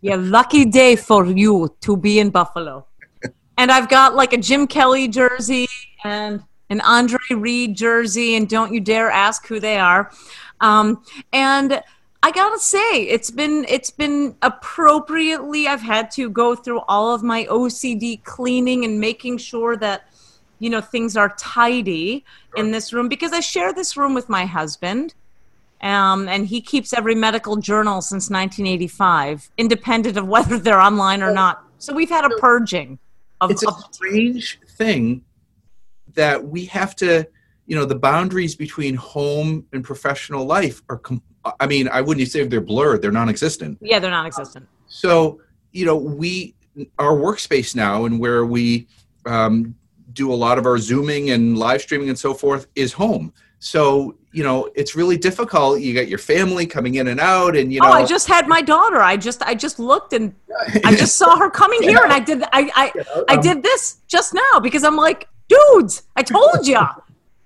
Yeah 0.00 0.16
lucky 0.16 0.64
day 0.64 0.96
for 0.96 1.26
you 1.26 1.74
to 1.80 1.96
be 1.96 2.18
in 2.18 2.30
buffalo. 2.30 2.86
And 3.56 3.70
i've 3.70 3.88
got 3.88 4.14
like 4.14 4.32
a 4.32 4.38
jim 4.38 4.66
kelly 4.66 5.08
jersey 5.08 5.66
and 6.04 6.42
an 6.70 6.80
andre 6.80 7.18
reed 7.30 7.76
jersey 7.76 8.36
and 8.36 8.48
don't 8.48 8.72
you 8.72 8.80
dare 8.80 9.10
ask 9.10 9.46
who 9.46 9.60
they 9.60 9.78
are. 9.78 10.10
Um, 10.60 11.02
and 11.32 11.82
i 12.22 12.30
gotta 12.30 12.58
say 12.58 13.02
it's 13.02 13.30
been 13.30 13.66
it's 13.68 13.90
been 13.90 14.34
appropriately 14.42 15.66
i've 15.68 15.82
had 15.82 16.10
to 16.12 16.30
go 16.30 16.54
through 16.54 16.80
all 16.88 17.14
of 17.14 17.22
my 17.22 17.44
ocd 17.46 18.24
cleaning 18.24 18.84
and 18.84 18.98
making 18.98 19.36
sure 19.36 19.76
that 19.76 20.08
you 20.58 20.70
know 20.70 20.80
things 20.80 21.18
are 21.18 21.34
tidy 21.36 22.24
in 22.56 22.70
this 22.70 22.94
room 22.94 23.08
because 23.08 23.32
i 23.32 23.40
share 23.40 23.74
this 23.74 23.96
room 23.96 24.14
with 24.14 24.30
my 24.30 24.46
husband 24.46 25.14
um, 25.84 26.28
and 26.28 26.46
he 26.46 26.60
keeps 26.60 26.92
every 26.92 27.14
medical 27.14 27.56
journal 27.56 28.00
since 28.00 28.30
1985, 28.30 29.50
independent 29.58 30.16
of 30.16 30.26
whether 30.26 30.58
they're 30.58 30.80
online 30.80 31.22
or 31.22 31.30
not. 31.32 31.62
So 31.78 31.92
we've 31.92 32.08
had 32.08 32.24
a 32.24 32.30
purging 32.38 32.98
of, 33.40 33.50
It's 33.50 33.62
a 33.62 33.72
strange 33.92 34.58
thing 34.78 35.22
that 36.14 36.42
we 36.42 36.64
have 36.66 36.96
to, 36.96 37.26
you 37.66 37.76
know, 37.76 37.84
the 37.84 37.98
boundaries 37.98 38.56
between 38.56 38.94
home 38.94 39.66
and 39.72 39.84
professional 39.84 40.46
life 40.46 40.82
are. 40.88 40.96
Com- 40.96 41.22
I 41.60 41.66
mean, 41.66 41.88
I 41.88 42.00
wouldn't 42.00 42.26
say 42.28 42.42
they're 42.46 42.62
blurred; 42.62 43.02
they're 43.02 43.12
non-existent. 43.12 43.78
yeah, 43.82 43.98
they're 43.98 44.10
non-existent. 44.10 44.66
So, 44.86 45.42
you 45.72 45.84
know, 45.84 45.96
we 45.96 46.54
our 46.98 47.12
workspace 47.12 47.76
now 47.76 48.06
and 48.06 48.18
where 48.18 48.46
we 48.46 48.86
um, 49.26 49.74
do 50.14 50.32
a 50.32 50.34
lot 50.34 50.58
of 50.58 50.64
our 50.64 50.78
zooming 50.78 51.30
and 51.30 51.58
live 51.58 51.82
streaming 51.82 52.08
and 52.08 52.18
so 52.18 52.32
forth 52.32 52.66
is 52.74 52.94
home. 52.94 53.32
So, 53.64 54.14
you 54.30 54.44
know, 54.44 54.68
it's 54.74 54.94
really 54.94 55.16
difficult. 55.16 55.80
You 55.80 55.94
got 55.94 56.06
your 56.06 56.18
family 56.18 56.66
coming 56.66 56.96
in 56.96 57.08
and 57.08 57.18
out, 57.18 57.56
and 57.56 57.72
you 57.72 57.80
know, 57.80 57.88
oh, 57.88 57.92
I 57.92 58.04
just 58.04 58.28
had 58.28 58.46
my 58.46 58.60
daughter. 58.60 59.00
I 59.00 59.16
just 59.16 59.40
I 59.42 59.54
just 59.54 59.78
looked 59.78 60.12
and 60.12 60.34
I 60.84 60.94
just 60.98 61.16
saw 61.16 61.38
her 61.38 61.48
coming 61.48 61.82
here, 61.82 61.98
and 62.04 62.12
I 62.12 62.20
did 62.20 62.42
I 62.52 62.70
I, 62.74 62.92
I 63.30 63.36
um, 63.36 63.40
did 63.40 63.62
this 63.62 64.00
just 64.06 64.34
now 64.34 64.60
because 64.60 64.84
I'm 64.84 64.96
like, 64.96 65.28
dudes, 65.48 66.02
I 66.14 66.22
told 66.22 66.66
ya. 66.66 66.92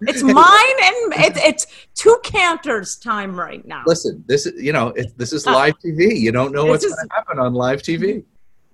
It's 0.01 0.23
mine, 0.25 0.35
and 0.35 1.25
it, 1.25 1.37
it's 1.37 1.67
two 1.95 2.19
cantors 2.25 2.97
time 2.97 3.39
right 3.39 3.65
now. 3.65 3.85
Listen, 3.87 4.25
this 4.27 4.45
is 4.45 4.61
you 4.61 4.73
know, 4.73 4.89
it, 4.89 5.17
this 5.17 5.33
is 5.33 5.47
live 5.47 5.79
TV. 5.79 6.19
You 6.19 6.33
don't 6.33 6.51
know 6.53 6.67
what's 6.67 6.85
going 6.85 6.97
to 6.97 7.15
happen 7.15 7.39
on 7.39 7.55
live 7.55 7.81
TV. 7.81 8.25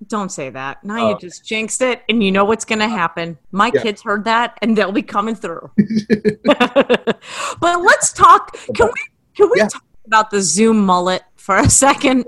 Don't 0.09 0.31
say 0.31 0.51
that. 0.51 0.83
Now 0.85 0.99
Oh. 1.07 1.11
you 1.11 1.19
just 1.19 1.45
jinxed 1.45 1.81
it, 1.83 2.03
and 2.09 2.23
you 2.23 2.31
know 2.33 2.45
what's 2.45 2.65
going 2.65 2.81
to 2.81 2.89
happen. 2.89 3.39
My 3.53 3.71
Yeah. 3.75 3.83
kids 3.83 4.03
heard 4.03 4.25
that, 4.25 4.59
and 4.63 4.77
they'll 4.77 4.93
be 4.93 5.03
coming 5.03 5.35
through. 5.35 5.71
but 6.45 7.83
let's 7.83 8.13
talk. 8.13 8.57
Can 8.75 8.87
we? 8.87 9.01
Can 9.37 9.51
we 9.51 9.59
Yeah. 9.59 9.69
talk 9.69 9.83
about 10.07 10.31
the 10.31 10.41
Zoom 10.43 10.85
mullet 10.85 11.23
for 11.45 11.59
a 11.59 11.69
second? 11.69 12.25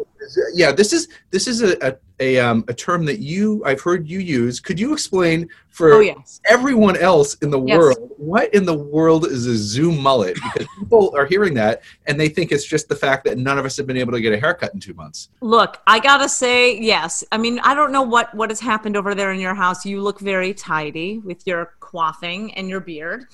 Yeah, 0.52 0.72
this 0.72 0.92
is 0.92 1.08
this 1.30 1.48
is 1.48 1.62
a 1.62 1.76
a, 1.86 1.96
a, 2.20 2.38
um, 2.38 2.64
a 2.68 2.74
term 2.74 3.06
that 3.06 3.20
you 3.20 3.62
I've 3.64 3.80
heard 3.80 4.06
you 4.06 4.18
use. 4.18 4.60
Could 4.60 4.78
you 4.78 4.92
explain 4.92 5.48
for 5.70 5.92
Oh 5.94 6.00
yes. 6.00 6.40
everyone 6.44 6.96
else 6.98 7.34
in 7.36 7.50
the 7.50 7.60
Yes. 7.60 7.78
world 7.78 8.10
what 8.18 8.52
in 8.52 8.66
the 8.66 8.74
world 8.74 9.26
is 9.26 9.46
a 9.46 9.56
Zoom 9.56 9.98
mullet? 10.02 10.34
Because 10.34 10.66
people 10.78 11.14
are 11.16 11.24
hearing 11.24 11.54
that 11.54 11.82
and 12.06 12.20
they 12.20 12.28
think 12.28 12.52
it's 12.52 12.64
just 12.64 12.88
the 12.90 12.94
fact 12.96 13.24
that 13.24 13.38
none 13.38 13.58
of 13.58 13.64
us 13.64 13.76
have 13.78 13.86
been 13.86 13.96
able 13.96 14.12
to 14.12 14.20
get 14.20 14.34
a 14.34 14.38
haircut 14.38 14.74
in 14.74 14.80
two 14.80 14.94
months. 14.94 15.30
Look, 15.40 15.80
I 15.86 15.98
gotta 15.98 16.28
say, 16.28 16.78
yes. 16.78 17.24
I 17.32 17.38
mean, 17.38 17.58
I 17.60 17.74
don't 17.74 17.92
know 17.92 18.02
what 18.02 18.34
what 18.34 18.50
has 18.50 18.60
happened 18.60 18.96
over 18.98 19.14
there 19.14 19.32
in 19.32 19.40
your 19.40 19.54
house. 19.54 19.86
You 19.86 20.02
look 20.02 20.20
very 20.20 20.52
tidy 20.52 21.20
with 21.20 21.46
your 21.46 21.72
coiffing 21.80 22.52
and 22.56 22.68
your 22.68 22.80
beard, 22.80 23.26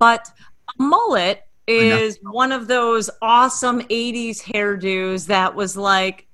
but 0.00 0.28
a 0.78 0.82
mullet 0.82 1.46
is 1.70 2.18
one 2.22 2.52
of 2.52 2.66
those 2.66 3.08
awesome 3.22 3.80
'80s 3.82 4.42
hairdos 4.42 5.26
that 5.26 5.54
was 5.54 5.76
like 5.76 6.26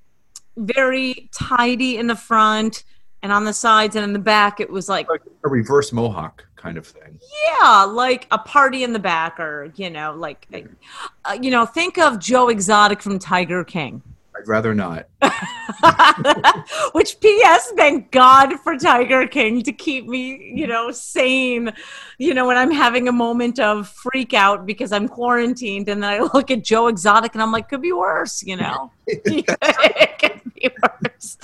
very 0.56 1.28
tidy 1.32 1.98
in 1.98 2.06
the 2.06 2.16
front 2.16 2.84
and 3.22 3.32
on 3.32 3.44
the 3.44 3.52
sides, 3.52 3.96
and 3.96 4.04
in 4.04 4.12
the 4.12 4.18
back, 4.18 4.60
it 4.60 4.70
was 4.70 4.88
like 4.88 5.08
Like 5.08 5.22
a 5.44 5.48
reverse 5.48 5.92
mohawk 5.92 6.46
kind 6.56 6.78
of 6.78 6.86
thing. 6.86 7.18
yeah, 7.60 7.82
like 7.82 8.26
a 8.30 8.38
party 8.38 8.84
in 8.84 8.92
the 8.92 8.98
back, 8.98 9.40
or 9.40 9.72
you 9.76 9.90
know, 9.90 10.14
like 10.14 10.46
uh, 11.24 11.36
you 11.40 11.50
know, 11.50 11.66
think 11.66 11.98
of 11.98 12.18
Joe 12.18 12.48
Exotic 12.48 13.02
from 13.02 13.18
Tiger 13.18 13.64
King. 13.64 14.02
I'd 14.36 14.48
rather 14.48 14.74
not. 14.74 15.08
Which 16.92 17.18
P.S. 17.20 17.72
Thank 17.76 18.10
God 18.10 18.58
for 18.60 18.76
Tiger 18.76 19.26
King 19.26 19.62
to 19.62 19.72
keep 19.72 20.06
me, 20.06 20.52
you 20.54 20.66
know, 20.66 20.90
sane. 20.90 21.72
You 22.18 22.34
know, 22.34 22.46
when 22.46 22.58
I'm 22.58 22.70
having 22.70 23.08
a 23.08 23.12
moment 23.12 23.58
of 23.58 23.88
freak 23.88 24.34
out 24.34 24.66
because 24.66 24.92
I'm 24.92 25.08
quarantined, 25.08 25.88
and 25.88 26.02
then 26.02 26.10
I 26.10 26.18
look 26.34 26.50
at 26.50 26.64
Joe 26.64 26.88
Exotic 26.88 27.34
and 27.34 27.42
I'm 27.42 27.52
like, 27.52 27.68
could 27.68 27.82
be 27.82 27.92
worse. 27.92 28.42
You 28.42 28.56
know, 28.56 28.90
it 29.06 30.18
could 30.18 30.54
be 30.54 30.68
worse. 30.82 31.38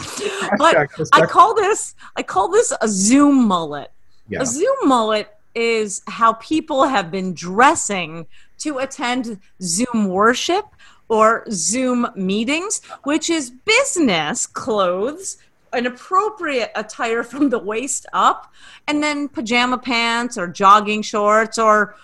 But 0.58 0.76
I 1.12 1.26
call 1.26 1.54
this 1.54 1.94
I 2.16 2.22
call 2.22 2.50
this 2.50 2.72
a 2.80 2.88
Zoom 2.88 3.46
mullet. 3.46 3.90
yeah. 4.28 4.42
A 4.42 4.46
Zoom 4.46 4.76
mullet 4.84 5.34
is 5.54 6.02
how 6.08 6.34
people 6.34 6.84
have 6.84 7.10
been 7.10 7.34
dressing 7.34 8.26
to 8.58 8.78
attend 8.78 9.40
Zoom 9.60 10.08
worship 10.08 10.64
or 11.12 11.44
Zoom 11.50 12.06
meetings, 12.16 12.80
which 13.02 13.28
is 13.28 13.50
business 13.50 14.46
clothes, 14.46 15.36
an 15.74 15.84
appropriate 15.84 16.72
attire 16.74 17.22
from 17.22 17.50
the 17.50 17.58
waist 17.58 18.06
up, 18.14 18.50
and 18.88 19.02
then 19.02 19.28
pajama 19.28 19.76
pants 19.76 20.38
or 20.38 20.48
jogging 20.48 21.02
shorts 21.02 21.58
or 21.58 21.94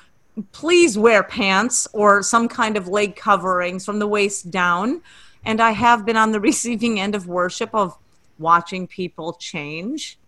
please 0.52 0.98
wear 0.98 1.22
pants 1.22 1.88
or 1.94 2.22
some 2.22 2.48
kind 2.48 2.76
of 2.76 2.86
leg 2.86 3.16
coverings 3.16 3.86
from 3.86 3.98
the 3.98 4.06
waist 4.06 4.50
down. 4.50 5.00
And 5.42 5.58
I 5.62 5.70
have 5.70 6.04
been 6.04 6.18
on 6.18 6.32
the 6.32 6.40
receiving 6.50 7.00
end 7.00 7.14
of 7.14 7.26
worship 7.26 7.74
of 7.74 7.96
watching 8.38 8.86
people 8.86 9.32
change 9.40 10.18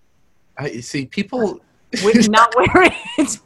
I 0.60 0.80
see 0.80 1.06
people 1.06 1.60
with 2.04 2.28
not 2.30 2.54
wearing 2.56 2.92
it. 3.18 3.38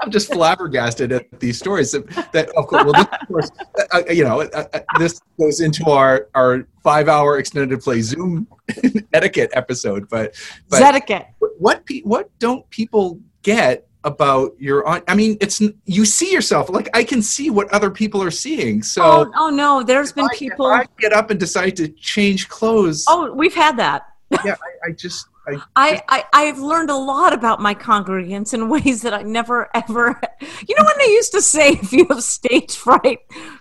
I'm 0.00 0.10
just 0.10 0.32
flabbergasted 0.32 1.12
at 1.12 1.40
these 1.40 1.58
stories 1.58 1.92
that, 1.92 2.50
of 2.56 2.66
course, 2.66 2.84
well, 2.84 2.92
this, 2.92 3.06
of 3.20 3.28
course 3.28 3.50
uh, 3.78 3.98
uh, 4.08 4.12
you 4.12 4.24
know, 4.24 4.40
uh, 4.42 4.64
uh, 4.72 4.80
this 4.98 5.20
goes 5.38 5.60
into 5.60 5.84
our, 5.90 6.28
our 6.34 6.66
five 6.82 7.08
hour 7.08 7.38
extended 7.38 7.80
play 7.80 8.00
Zoom 8.00 8.46
etiquette 9.12 9.50
episode. 9.54 10.08
But, 10.08 10.34
but 10.68 10.82
Zetiquette. 10.82 11.26
what, 11.58 11.84
pe- 11.86 12.00
what 12.02 12.30
don't 12.38 12.68
people 12.70 13.20
get 13.42 13.86
about 14.04 14.52
your, 14.58 14.86
on- 14.88 15.02
I 15.06 15.14
mean, 15.14 15.36
it's, 15.40 15.60
you 15.84 16.04
see 16.04 16.32
yourself 16.32 16.68
like 16.70 16.88
I 16.94 17.04
can 17.04 17.22
see 17.22 17.50
what 17.50 17.72
other 17.72 17.90
people 17.90 18.22
are 18.22 18.30
seeing. 18.32 18.82
So 18.82 19.02
Oh, 19.04 19.32
oh 19.36 19.50
no, 19.50 19.82
there's 19.82 20.12
been 20.12 20.24
I- 20.24 20.36
people. 20.36 20.66
I 20.66 20.86
get 20.98 21.12
up 21.12 21.30
and 21.30 21.38
decide 21.38 21.76
to 21.76 21.88
change 21.88 22.48
clothes. 22.48 23.04
Oh, 23.06 23.32
we've 23.32 23.54
had 23.54 23.76
that. 23.76 24.06
yeah, 24.44 24.56
I, 24.84 24.88
I 24.88 24.92
just, 24.92 25.26
I, 25.46 25.60
I, 25.74 26.02
I 26.08 26.24
I've 26.32 26.58
learned 26.58 26.90
a 26.90 26.96
lot 26.96 27.32
about 27.32 27.60
my 27.60 27.74
congregants 27.74 28.54
in 28.54 28.68
ways 28.70 29.02
that 29.02 29.14
I 29.14 29.22
never 29.22 29.68
ever. 29.74 30.20
You 30.40 30.74
know 30.78 30.84
when 30.84 30.98
they 30.98 31.12
used 31.12 31.32
to 31.32 31.42
say 31.42 31.70
if 31.72 31.92
you 31.92 32.06
have 32.08 32.22
stage 32.22 32.76
fright, 32.76 33.18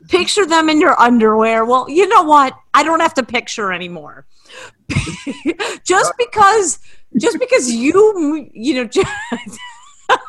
picture 0.08 0.46
them 0.46 0.70
in 0.70 0.80
your 0.80 1.00
underwear. 1.00 1.66
Well, 1.66 1.90
you 1.90 2.08
know 2.08 2.24
what? 2.24 2.54
I 2.74 2.84
don't 2.84 3.00
have 3.00 3.14
to 3.16 3.24
picture 3.24 3.72
anymore. 3.72 4.26
just 5.84 6.14
because, 6.18 6.80
just 7.20 7.40
because 7.40 7.72
you 7.72 8.50
you 8.54 8.76
know. 8.76 8.86
Just, 8.86 9.12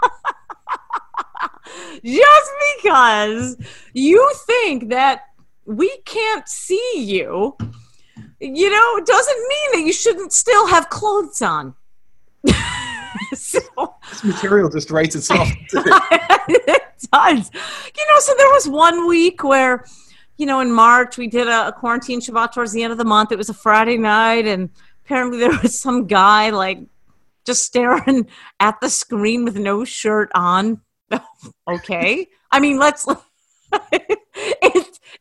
just 2.05 2.51
because 2.77 3.57
you 3.93 4.33
think 4.47 4.89
that 4.89 5.23
we 5.65 5.97
can't 6.05 6.49
see 6.49 6.93
you, 6.97 7.57
you 8.43 8.71
know, 8.71 9.05
doesn't 9.05 9.39
mean 9.39 9.73
that 9.73 9.87
you 9.87 9.93
shouldn't 9.93 10.33
still 10.33 10.67
have 10.67 10.89
clothes 10.91 11.41
on. 11.41 11.75
so, 13.35 13.61
this 14.11 14.25
material 14.25 14.69
just 14.69 14.91
writes 14.91 15.15
itself. 15.15 15.49
it 15.73 16.83
does. 17.13 17.51
You 17.55 18.07
know, 18.09 18.19
so 18.19 18.35
there 18.37 18.51
was 18.51 18.69
one 18.69 19.07
week 19.07 19.45
where, 19.45 19.85
you 20.39 20.47
know, 20.47 20.59
in 20.59 20.73
March 20.73 21.17
we 21.17 21.29
did 21.29 21.47
a, 21.47 21.69
a 21.69 21.73
quarantine 21.73 22.21
Shabbat 22.21 22.53
towards 22.53 22.73
the 22.73 22.83
end 22.83 22.91
of 22.91 22.99
the 22.99 23.05
month. 23.05 23.31
It 23.31 23.39
was 23.39 23.49
a 23.49 23.55
Friday 23.55 23.97
night, 23.97 24.47
and 24.47 24.71
apparently 25.05 25.39
there 25.39 25.57
was 25.63 25.79
some 25.79 26.09
guy 26.09 26.51
like 26.51 26.81
just 27.47 27.65
staring 27.65 28.27
at 28.59 28.81
the 28.81 28.91
screen 28.91 29.45
with 29.45 29.57
no 29.57 29.85
shirt 29.85 30.33
on. 30.35 30.81
okay, 31.69 32.27
I 32.51 32.59
mean, 32.59 32.79
let's. 32.79 33.07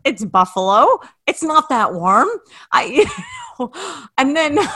It's 0.03 0.23
Buffalo. 0.25 0.99
It's 1.27 1.43
not 1.43 1.69
that 1.69 1.93
warm. 1.93 2.29
I, 2.71 3.05
and 4.17 4.35
then. 4.35 4.59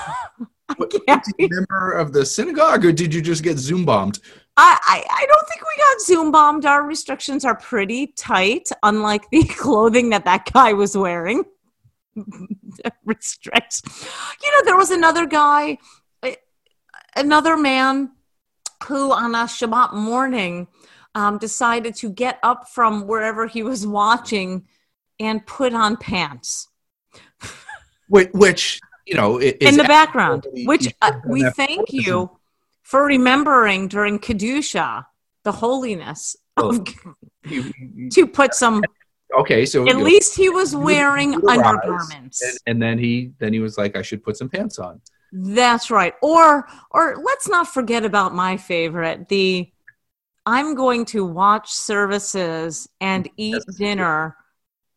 I 0.67 0.73
can't 0.73 1.23
Did 1.23 1.35
you 1.37 1.49
member 1.51 1.91
of 1.91 2.11
the 2.11 2.25
synagogue, 2.25 2.85
or 2.85 2.91
did 2.91 3.13
you 3.13 3.21
just 3.21 3.43
get 3.43 3.59
Zoom 3.59 3.85
bombed? 3.85 4.19
I, 4.57 4.79
I, 4.87 5.05
I 5.07 5.25
don't 5.27 5.47
think 5.47 5.61
we 5.61 5.83
got 5.83 6.01
Zoom 6.01 6.31
bombed. 6.31 6.65
Our 6.65 6.83
restrictions 6.83 7.45
are 7.45 7.55
pretty 7.55 8.07
tight, 8.07 8.69
unlike 8.81 9.29
the 9.29 9.43
clothing 9.49 10.09
that 10.09 10.25
that 10.25 10.51
guy 10.51 10.73
was 10.73 10.97
wearing. 10.97 11.43
Restricts. 13.03 13.81
You 14.41 14.51
know, 14.51 14.65
there 14.65 14.77
was 14.77 14.89
another 14.89 15.27
guy, 15.27 15.77
eh, 16.23 16.35
another 17.15 17.57
man 17.57 18.11
who 18.87 19.11
on 19.11 19.35
a 19.35 19.45
Shabbat 19.45 19.93
morning 19.93 20.67
um, 21.13 21.37
decided 21.37 21.95
to 21.95 22.09
get 22.09 22.39
up 22.43 22.69
from 22.69 23.07
wherever 23.07 23.47
he 23.47 23.61
was 23.61 23.85
watching 23.85 24.65
and 25.19 25.45
put 25.45 25.73
on 25.73 25.97
pants 25.97 26.69
which, 28.07 28.29
which 28.33 28.79
you 29.05 29.15
know 29.15 29.39
is 29.39 29.53
in 29.59 29.77
the 29.77 29.83
background. 29.83 30.47
Which 30.65 30.93
uh, 31.01 31.13
we 31.27 31.43
thank 31.51 31.91
you 31.91 32.37
for 32.83 33.03
remembering 33.05 33.87
during 33.87 34.19
kedusha 34.19 35.05
the 35.43 35.51
holiness 35.51 36.35
of 36.57 36.87
You- 37.45 37.71
you- 37.77 38.09
to 38.11 38.27
put 38.27 38.53
some. 38.53 38.83
okay, 39.39 39.65
so 39.65 39.87
At 39.87 39.97
least 39.97 40.35
he 40.35 40.49
was 40.49 40.75
wearing 40.75 41.33
utilize, 41.33 41.59
undergarments. 41.59 42.41
and, 42.41 42.57
and 42.67 42.81
then 42.81 42.97
he 42.97 43.31
then 43.39 43.53
he 43.53 43.59
was 43.59 43.77
like, 43.77 43.95
I 43.95 44.01
should 44.01 44.23
put 44.23 44.37
some 44.37 44.49
pants 44.49 44.79
on. 44.79 45.01
That's 45.31 45.91
right. 45.91 46.13
Or 46.21 46.67
or 46.91 47.17
let's 47.23 47.47
not 47.47 47.67
forget 47.67 48.05
about 48.05 48.33
my 48.33 48.57
favorite, 48.57 49.27
the 49.29 49.71
I'm 50.45 50.75
going 50.75 51.05
to 51.05 51.25
watch 51.25 51.71
services 51.71 52.87
and 53.01 53.27
eat 53.35 53.63
dinner 53.77 54.37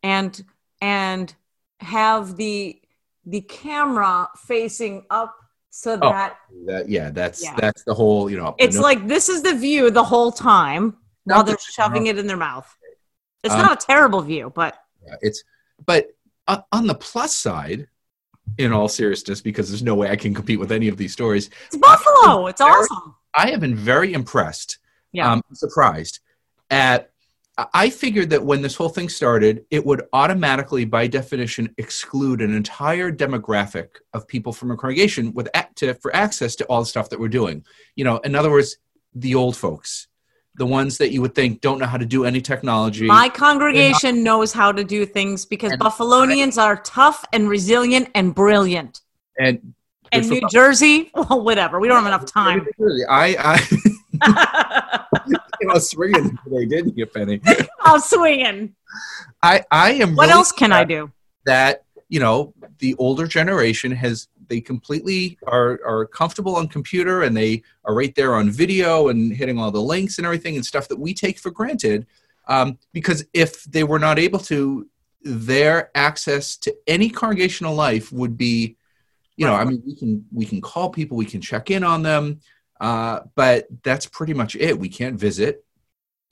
and 0.03 0.43
and 0.81 1.33
have 1.79 2.35
the 2.37 2.81
the 3.25 3.41
camera 3.41 4.27
facing 4.37 5.05
up 5.09 5.35
so 5.69 5.93
Oh. 6.01 6.09
that 6.11 6.37
That 6.65 6.89
yeah, 6.89 7.09
that's 7.11 7.43
Yeah. 7.43 7.55
that's 7.57 7.83
the 7.83 7.93
whole 7.93 8.29
you 8.29 8.37
know. 8.37 8.55
it's 8.57 8.75
no- 8.77 8.81
like 8.81 9.07
this 9.07 9.29
is 9.29 9.41
the 9.43 9.53
view 9.53 9.91
the 9.91 10.03
whole 10.03 10.31
time 10.31 10.97
while 11.25 11.43
they're 11.43 11.57
shoving 11.59 12.07
it 12.07 12.17
in 12.17 12.25
their 12.27 12.37
mouth. 12.37 12.67
It's 13.43 13.53
Um, 13.53 13.61
not 13.61 13.83
a 13.83 13.85
terrible 13.85 14.21
view, 14.21 14.51
but 14.53 14.75
Yeah, 15.05 15.15
it's 15.21 15.43
but 15.85 16.07
uh, 16.47 16.61
on 16.71 16.87
the 16.87 16.95
plus 16.95 17.35
side 17.35 17.87
in 18.57 18.73
all 18.73 18.89
seriousness 18.89 19.41
because 19.41 19.69
there's 19.69 19.83
no 19.83 19.93
way 19.93 20.09
i 20.09 20.15
can 20.15 20.33
compete 20.33 20.59
with 20.59 20.71
any 20.71 20.87
of 20.87 20.97
these 20.97 21.13
stories 21.13 21.51
it's 21.67 21.77
Buffalo. 21.77 22.47
It's 22.47 22.59
Very- 22.59 22.71
awesome. 22.71 23.15
i 23.35 23.51
have 23.51 23.59
been 23.59 23.75
very 23.75 24.11
impressed 24.13 24.79
Yeah. 25.11 25.31
um, 25.31 25.43
surprised 25.53 26.19
at 26.71 27.11
I- 27.73 27.89
figured 27.89 28.29
that 28.31 28.43
when 28.43 28.61
this 28.61 28.75
whole 28.75 28.89
thing 28.89 29.09
started 29.09 29.65
it 29.71 29.85
would 29.85 30.03
automatically 30.13 30.85
by 30.85 31.07
definition 31.07 31.73
exclude 31.77 32.41
an 32.41 32.53
entire 32.55 33.11
demographic 33.11 33.87
of 34.13 34.27
people 34.27 34.53
from 34.53 34.71
a 34.71 34.75
congregation 34.77 35.33
with 35.33 35.49
to, 35.75 35.93
for 35.95 36.15
access 36.15 36.55
to 36.57 36.65
all 36.65 36.79
the 36.81 36.85
stuff 36.85 37.09
that 37.09 37.19
we're 37.19 37.27
doing 37.27 37.63
you 37.95 38.03
know 38.03 38.17
in 38.19 38.35
other 38.35 38.51
words 38.51 38.77
the 39.15 39.33
old 39.35 39.55
folks 39.57 40.07
the 40.55 40.65
ones 40.65 40.97
that 40.97 41.11
you 41.11 41.21
would 41.21 41.33
think 41.35 41.61
don't 41.61 41.79
know 41.79 41.85
how 41.85 41.97
to 41.97 42.05
do 42.05 42.25
any 42.25 42.41
technology 42.41 43.05
My 43.07 43.29
congregation 43.29 44.23
knows 44.23 44.51
how 44.53 44.71
to 44.71 44.83
do 44.83 45.05
things 45.05 45.45
because 45.45 45.71
And- 45.71 45.81
Buffalonians 45.81 46.61
are 46.61 46.77
tough 46.81 47.23
and 47.33 47.49
resilient 47.49 48.09
and 48.15 48.35
brilliant. 48.35 49.01
and 49.39 49.73
And 50.11 50.27
New 50.29 50.41
Jersey, 50.51 51.11
well, 51.15 51.43
whatever. 51.43 51.79
We 51.79 51.87
don't 51.87 51.97
have 52.03 52.07
enough 52.07 52.25
time. 52.25 52.67
I, 53.09 53.35
I 53.39 55.37
came 55.61 55.69
out 55.69 55.83
swinging 55.83 56.37
today, 56.43 56.65
didn't 56.65 56.97
you, 56.97 57.05
Penny? 57.05 57.41
I'm 57.81 57.99
swinging. 57.99 58.75
I, 59.41 59.63
I 59.71 59.93
am. 59.93 60.15
What 60.15 60.23
really 60.23 60.33
else 60.33 60.51
can 60.51 60.71
I 60.71 60.83
do? 60.83 61.11
That 61.45 61.83
you 62.09 62.19
know, 62.19 62.53
the 62.79 62.95
older 62.95 63.27
generation 63.27 63.91
has 63.91 64.27
they 64.47 64.59
completely 64.59 65.37
are 65.47 65.79
are 65.85 66.05
comfortable 66.05 66.55
on 66.55 66.67
computer 66.67 67.21
and 67.23 67.37
they 67.37 67.61
are 67.85 67.93
right 67.93 68.13
there 68.15 68.35
on 68.35 68.49
video 68.49 69.09
and 69.09 69.31
hitting 69.33 69.59
all 69.59 69.71
the 69.71 69.81
links 69.81 70.17
and 70.17 70.25
everything 70.25 70.55
and 70.55 70.65
stuff 70.65 70.87
that 70.87 70.99
we 70.99 71.13
take 71.13 71.39
for 71.39 71.51
granted. 71.51 72.05
Um, 72.47 72.79
because 72.93 73.25
if 73.33 73.63
they 73.65 73.83
were 73.83 73.99
not 73.99 74.17
able 74.17 74.39
to, 74.39 74.89
their 75.21 75.91
access 75.93 76.57
to 76.57 76.75
any 76.87 77.09
congregational 77.09 77.75
life 77.75 78.11
would 78.11 78.37
be, 78.37 78.75
you 79.37 79.45
know, 79.45 79.53
I 79.53 79.65
mean, 79.65 79.83
we 79.85 79.95
can 79.95 80.25
we 80.33 80.45
can 80.45 80.59
call 80.59 80.89
people, 80.89 81.15
we 81.15 81.25
can 81.25 81.41
check 81.41 81.69
in 81.69 81.83
on 81.83 82.01
them, 82.01 82.41
uh, 82.79 83.21
but 83.35 83.67
that's 83.83 84.05
pretty 84.05 84.33
much 84.33 84.55
it. 84.55 84.79
We 84.79 84.89
can't 84.89 85.19
visit, 85.19 85.65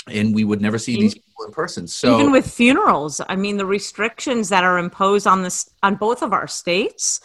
and 0.08 0.34
we 0.34 0.44
would 0.44 0.62
never 0.62 0.78
see 0.78 0.96
these 0.96 1.16
people 1.16 1.46
in 1.46 1.52
person. 1.52 1.88
So 1.88 2.20
Even 2.20 2.32
with 2.32 2.50
funerals, 2.52 3.22
I 3.28 3.36
mean, 3.36 3.58
the 3.58 3.66
restrictions 3.66 4.50
that 4.50 4.64
are 4.64 4.78
imposed 4.78 5.28
on 5.28 5.44
this 5.44 5.70
on 5.84 5.96
both 5.96 6.22
of 6.22 6.34
our 6.34 6.48
states 6.48 7.22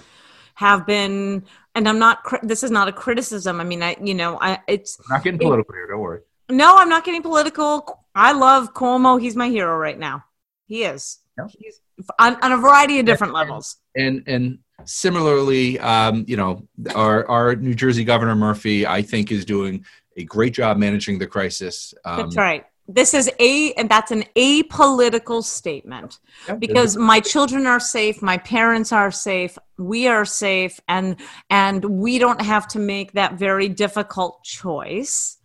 have 0.54 0.86
been. 0.86 1.44
And 1.74 1.88
I'm 1.88 1.98
not. 1.98 2.18
This 2.42 2.62
is 2.62 2.70
not 2.70 2.88
a 2.88 2.92
criticism. 2.92 3.60
I 3.60 3.64
mean, 3.64 3.82
I 3.82 3.96
you 4.02 4.14
know, 4.14 4.38
I 4.40 4.58
it's 4.68 4.98
I'm 5.00 5.16
not 5.16 5.24
getting 5.24 5.40
political 5.40 5.72
here. 5.72 5.86
Don't 5.86 6.00
worry. 6.00 6.20
no, 6.50 6.76
I'm 6.76 6.90
not 6.90 7.04
getting 7.04 7.22
political. 7.22 8.04
I 8.14 8.32
love 8.32 8.74
Cuomo. 8.74 9.18
He's 9.18 9.36
my 9.36 9.48
hero 9.48 9.74
right 9.76 9.98
now. 9.98 10.24
He 10.66 10.84
is. 10.84 11.20
Yeah. 11.38 11.46
He's 11.58 11.80
on, 12.18 12.36
on 12.42 12.52
a 12.52 12.56
variety 12.58 12.98
of 12.98 13.06
different 13.06 13.32
levels. 13.32 13.76
and 13.96 14.22
and 14.26 14.58
similarly, 14.84 15.78
um, 15.78 16.24
you 16.26 16.36
know, 16.36 16.66
our 16.94 17.28
our 17.28 17.56
New 17.56 17.74
Jersey 17.74 18.04
Governor 18.04 18.34
Murphy, 18.34 18.86
I 18.86 19.02
think, 19.02 19.32
is 19.32 19.44
doing 19.44 19.84
a 20.16 20.24
great 20.24 20.54
job 20.54 20.76
managing 20.76 21.18
the 21.18 21.26
crisis. 21.26 21.94
Um, 22.04 22.18
That's 22.18 22.36
right. 22.36 22.64
This 22.88 23.14
is 23.14 23.30
a, 23.38 23.72
and 23.74 23.88
that's 23.88 24.10
an 24.10 24.24
apolitical 24.36 25.42
statement 25.44 26.18
yeah, 26.48 26.56
because 26.56 26.96
my 26.96 27.20
children 27.20 27.64
are 27.64 27.78
safe, 27.78 28.20
my 28.20 28.38
parents 28.38 28.92
are 28.92 29.12
safe, 29.12 29.56
we 29.78 30.08
are 30.08 30.24
safe, 30.24 30.80
and 30.88 31.16
and 31.48 31.84
we 31.84 32.18
don't 32.18 32.40
have 32.40 32.66
to 32.68 32.80
make 32.80 33.12
that 33.12 33.34
very 33.34 33.68
difficult 33.68 34.42
choice 34.42 35.38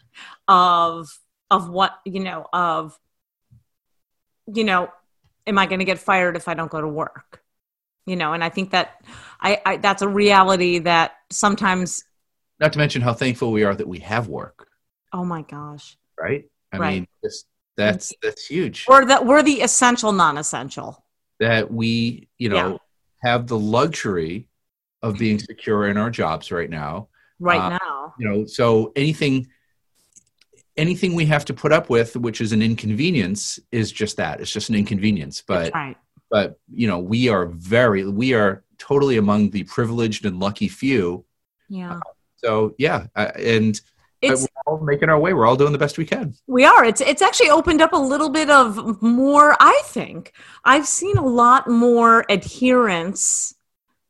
of 0.47 1.08
of 1.52 1.69
what 1.69 2.00
you 2.06 2.21
know 2.21 2.47
of 2.52 3.00
you 4.54 4.63
know, 4.63 4.89
am 5.45 5.58
I 5.58 5.65
going 5.65 5.80
to 5.80 5.86
get 5.86 6.00
fired 6.00 6.36
if 6.36 6.47
I 6.47 6.54
don't 6.54 6.71
go 6.71 6.82
to 6.82 6.88
work? 6.88 7.43
You 8.08 8.15
know, 8.15 8.32
and 8.34 8.41
I 8.43 8.48
think 8.50 8.72
that 8.72 9.02
I, 9.41 9.62
I 9.65 9.78
that's 9.78 10.02
a 10.02 10.08
reality 10.08 10.80
that 10.80 11.12
sometimes. 11.30 12.04
not 12.60 12.72
to 12.74 12.80
mention 12.80 13.02
how 13.04 13.13
thankful 13.13 13.52
we 13.52 13.63
are 13.65 13.76
that 13.76 13.88
we 13.88 14.00
have 14.00 14.28
work, 14.30 14.70
Oh 15.13 15.26
my 15.26 15.41
gosh, 15.43 15.98
right? 16.20 16.46
I 16.72 16.78
Right. 16.78 16.93
mean, 16.93 17.08
just, 17.24 17.46
that's 17.76 18.13
that's 18.24 18.48
huge. 18.48 18.86
we're 18.88 19.06
the 19.06 19.22
we're 19.24 19.43
the 19.43 19.62
essential 19.62 20.12
non-essential. 20.13 21.04
That 21.41 21.70
we, 21.72 22.30
you 22.39 22.50
know, 22.50 22.56
Yeah. 22.72 22.78
have 23.30 23.46
the 23.48 23.60
luxury 23.60 24.48
of 25.04 25.17
being 25.20 25.38
secure 25.38 25.88
in 25.89 25.98
our 25.98 26.10
jobs 26.10 26.50
right 26.52 26.70
now. 26.70 27.10
right 27.39 27.60
Uh, 27.62 27.70
now. 27.78 28.13
You 28.17 28.28
know, 28.30 28.46
so 28.46 28.93
anything 28.96 29.48
anything 30.78 31.13
we 31.13 31.26
have 31.26 31.43
to 31.46 31.54
put 31.54 31.72
up 31.74 31.89
with, 31.89 32.15
which 32.15 32.39
is 32.39 32.52
an 32.54 32.62
inconvenience, 32.62 33.60
is 33.72 33.91
just 33.91 34.15
that. 34.17 34.39
It's 34.39 34.52
just 34.52 34.70
an 34.70 34.76
inconvenience. 34.76 35.43
But 35.46 35.74
right. 35.74 35.98
But 36.30 36.60
you 36.72 36.88
know 36.88 37.00
we 37.00 37.30
are 37.30 37.46
very 37.48 38.08
we 38.08 38.34
are 38.34 38.63
totally 38.78 39.18
among 39.18 39.50
the 39.50 39.63
privileged 39.63 40.26
and 40.26 40.40
lucky 40.40 40.68
few 40.68 41.26
Yeah. 41.70 42.00
so 42.38 42.76
yeah 42.78 43.08
uh, 43.16 43.32
and 43.36 43.76
uh, 43.76 44.34
It's 44.34 44.42
we're 44.42 44.62
all 44.66 44.80
making 44.80 45.10
our 45.10 45.20
way 45.20 45.34
we're 45.34 45.46
all 45.46 45.56
doing 45.56 45.72
the 45.72 45.78
best 45.78 45.98
we 45.98 46.06
can 46.06 46.34
we 46.48 46.66
are. 46.66 46.84
It's 46.86 47.02
it's 47.02 47.22
actually 47.22 47.50
opened 47.50 47.82
up 47.82 47.94
a 47.94 47.98
little 47.98 48.30
bit 48.30 48.50
of 48.50 49.02
more, 49.02 49.56
I 49.60 49.82
think. 49.86 50.34
I've 50.66 50.88
seen 50.88 51.18
a 51.18 51.26
lot 51.26 51.68
more 51.70 52.26
adherence 52.30 53.54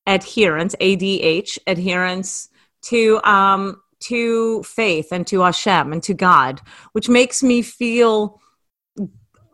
adherence, 0.05 0.75
ADH, 0.79 1.59
adherence 1.67 2.49
to 2.83 3.21
um 3.23 3.81
to 3.99 4.63
faith 4.63 5.11
and 5.11 5.25
to 5.27 5.41
Hashem 5.41 5.91
and 5.91 6.01
to 6.03 6.13
God, 6.13 6.61
which 6.93 7.09
makes 7.09 7.43
me 7.43 7.61
feel 7.61 8.39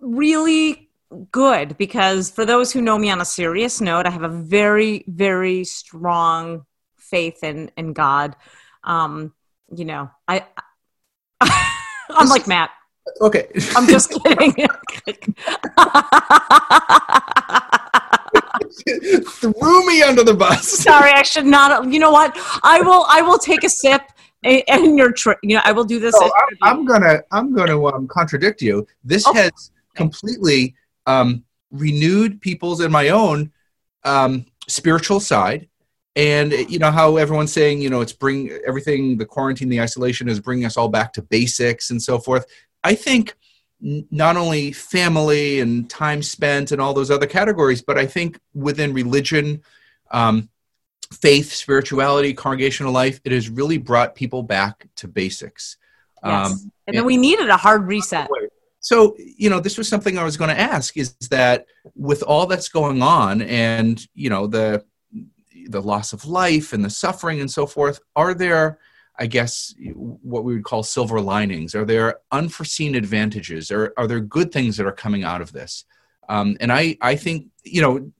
really 0.02 0.90
good 1.32 1.78
because 1.78 2.30
for 2.32 2.46
those 2.46 2.72
who 2.72 2.82
know 2.82 2.98
me 2.98 3.10
on 3.10 3.22
a 3.22 3.26
serious 3.26 3.80
note, 3.82 4.06
I 4.06 4.10
have 4.10 4.24
a 4.24 4.30
very, 4.30 5.04
very 5.08 5.64
strong 5.64 6.66
faith 6.98 7.44
in 7.44 7.72
in 7.78 7.94
God. 7.94 8.36
Um, 8.84 9.34
you 9.76 9.86
know, 9.86 10.10
I 10.28 10.46
I'm 12.10 12.28
like 12.30 12.48
Matt. 12.48 12.70
okay 13.22 13.48
I'm 13.76 13.88
just 13.88 14.12
kidding. 14.24 14.54
threw 19.40 19.86
me 19.88 20.02
under 20.02 20.24
the 20.24 20.34
bus 20.34 20.68
Sorry, 20.68 21.12
I 21.12 21.24
should 21.24 21.46
not. 21.46 21.92
You 21.92 22.00
know 22.00 22.12
what? 22.12 22.32
I 22.64 22.82
will. 22.82 23.06
I 23.10 23.22
will 23.22 23.38
take 23.38 23.64
a 23.64 23.70
sip, 23.70 24.02
and 24.44 24.98
your 24.98 25.12
tri- 25.12 25.36
You 25.44 25.56
know, 25.58 25.62
I 25.64 25.72
will 25.72 25.84
do 25.86 26.00
this. 26.00 26.14
so 26.16 26.26
I'm, 26.26 26.58
I'm 26.62 26.86
gonna 26.86 27.22
i'm 27.32 27.54
gonna 27.54 27.82
um, 27.86 28.08
contradict 28.08 28.62
you 28.62 28.86
this 29.04 29.28
Okay. 29.28 29.44
has 29.44 29.72
completely 29.96 30.76
um, 31.06 31.44
renewed 31.72 32.42
people's 32.42 32.80
and 32.80 32.92
my 32.92 33.10
own 33.10 33.52
um, 34.04 34.46
spiritual 34.68 35.20
side 35.20 35.68
and 36.16 36.52
you 36.70 36.78
know 36.78 36.92
how 36.92 37.18
everyone's 37.18 37.52
saying 37.52 37.82
you 37.82 37.90
know 37.90 38.02
it's 38.02 38.14
bring 38.14 38.52
everything 38.68 39.18
the 39.18 39.26
quarantine 39.26 39.70
the 39.70 39.82
isolation 39.82 40.30
is 40.30 40.40
bringing 40.40 40.66
us 40.66 40.78
all 40.78 40.88
back 40.88 41.12
to 41.12 41.22
basics 41.22 41.90
and 41.90 42.02
so 42.02 42.20
forth 42.20 42.46
i 42.84 42.94
think 42.94 43.36
n- 43.84 44.06
not 44.12 44.38
only 44.38 44.72
family 44.72 45.60
and 45.60 45.90
time 45.90 46.22
spent 46.22 46.72
and 46.72 46.80
all 46.80 46.94
those 46.94 47.10
other 47.10 47.26
categories 47.26 47.82
but 47.82 47.98
i 47.98 48.06
think 48.06 48.40
within 48.54 48.94
religion 48.94 49.62
um, 50.12 50.50
faith 51.12 51.52
spirituality 51.52 52.34
congregational 52.34 52.94
life 52.94 53.20
it 53.26 53.32
has 53.32 53.50
really 53.50 53.80
brought 53.80 54.14
people 54.14 54.44
back 54.44 54.86
to 54.96 55.08
basics 55.08 55.78
Yes. 56.24 56.52
Um, 56.52 56.72
and 56.88 56.98
then 56.98 57.06
we 57.06 57.18
needed 57.18 57.50
a 57.50 57.58
hard 57.58 57.88
reset. 57.88 58.30
So 58.84 59.16
you 59.18 59.50
know 59.50 59.60
this 59.60 59.78
was 59.78 59.88
something 59.88 60.18
i 60.18 60.24
was 60.24 60.38
going 60.38 60.50
to 60.50 60.60
ask 60.60 60.98
is 60.98 61.16
that 61.32 61.66
with 61.96 62.22
all 62.22 62.46
that's 62.46 62.70
going 62.70 63.02
on 63.02 63.42
and 63.42 64.06
you 64.14 64.30
know 64.30 64.46
the 64.46 64.84
the 65.70 65.82
loss 65.82 66.14
of 66.14 66.26
life 66.26 66.74
and 66.74 66.84
the 66.84 66.90
suffering 66.90 67.40
and 67.40 67.50
so 67.50 67.66
forth 67.66 68.00
are 68.16 68.34
there 68.34 68.78
i 69.18 69.26
guess 69.26 69.74
what 70.22 70.44
we 70.44 70.54
would 70.54 70.64
call 70.64 70.84
silver 70.84 71.22
linings? 71.22 71.76
Are 71.76 71.86
there 71.86 72.18
unforeseen 72.32 72.96
advantages? 72.96 73.70
Or 73.70 73.94
are 73.96 74.08
there 74.08 74.20
good 74.20 74.52
things 74.52 74.76
that 74.78 74.88
are 74.88 74.92
coming 74.92 75.24
out 75.24 75.40
of 75.40 75.52
this? 75.52 75.86
Um, 76.28 76.58
and 76.60 76.72
i 76.72 76.98
i 77.02 77.16
think 77.16 77.48
you 77.64 77.82
know 77.82 78.12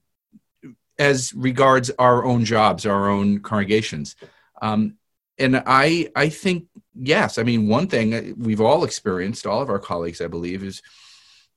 as 0.98 1.32
regards 1.34 1.90
our 1.98 2.24
own 2.24 2.44
jobs 2.44 2.86
our 2.86 3.08
own 3.08 3.40
congregations 3.40 4.16
um, 4.62 4.96
and 5.38 5.62
i 5.66 6.08
i 6.14 6.28
think 6.28 6.66
yes 6.94 7.38
i 7.38 7.42
mean 7.42 7.68
one 7.68 7.86
thing 7.86 8.34
we've 8.38 8.60
all 8.60 8.84
experienced 8.84 9.46
all 9.46 9.60
of 9.60 9.68
our 9.68 9.78
colleagues 9.78 10.20
i 10.20 10.26
believe 10.26 10.62
is 10.62 10.82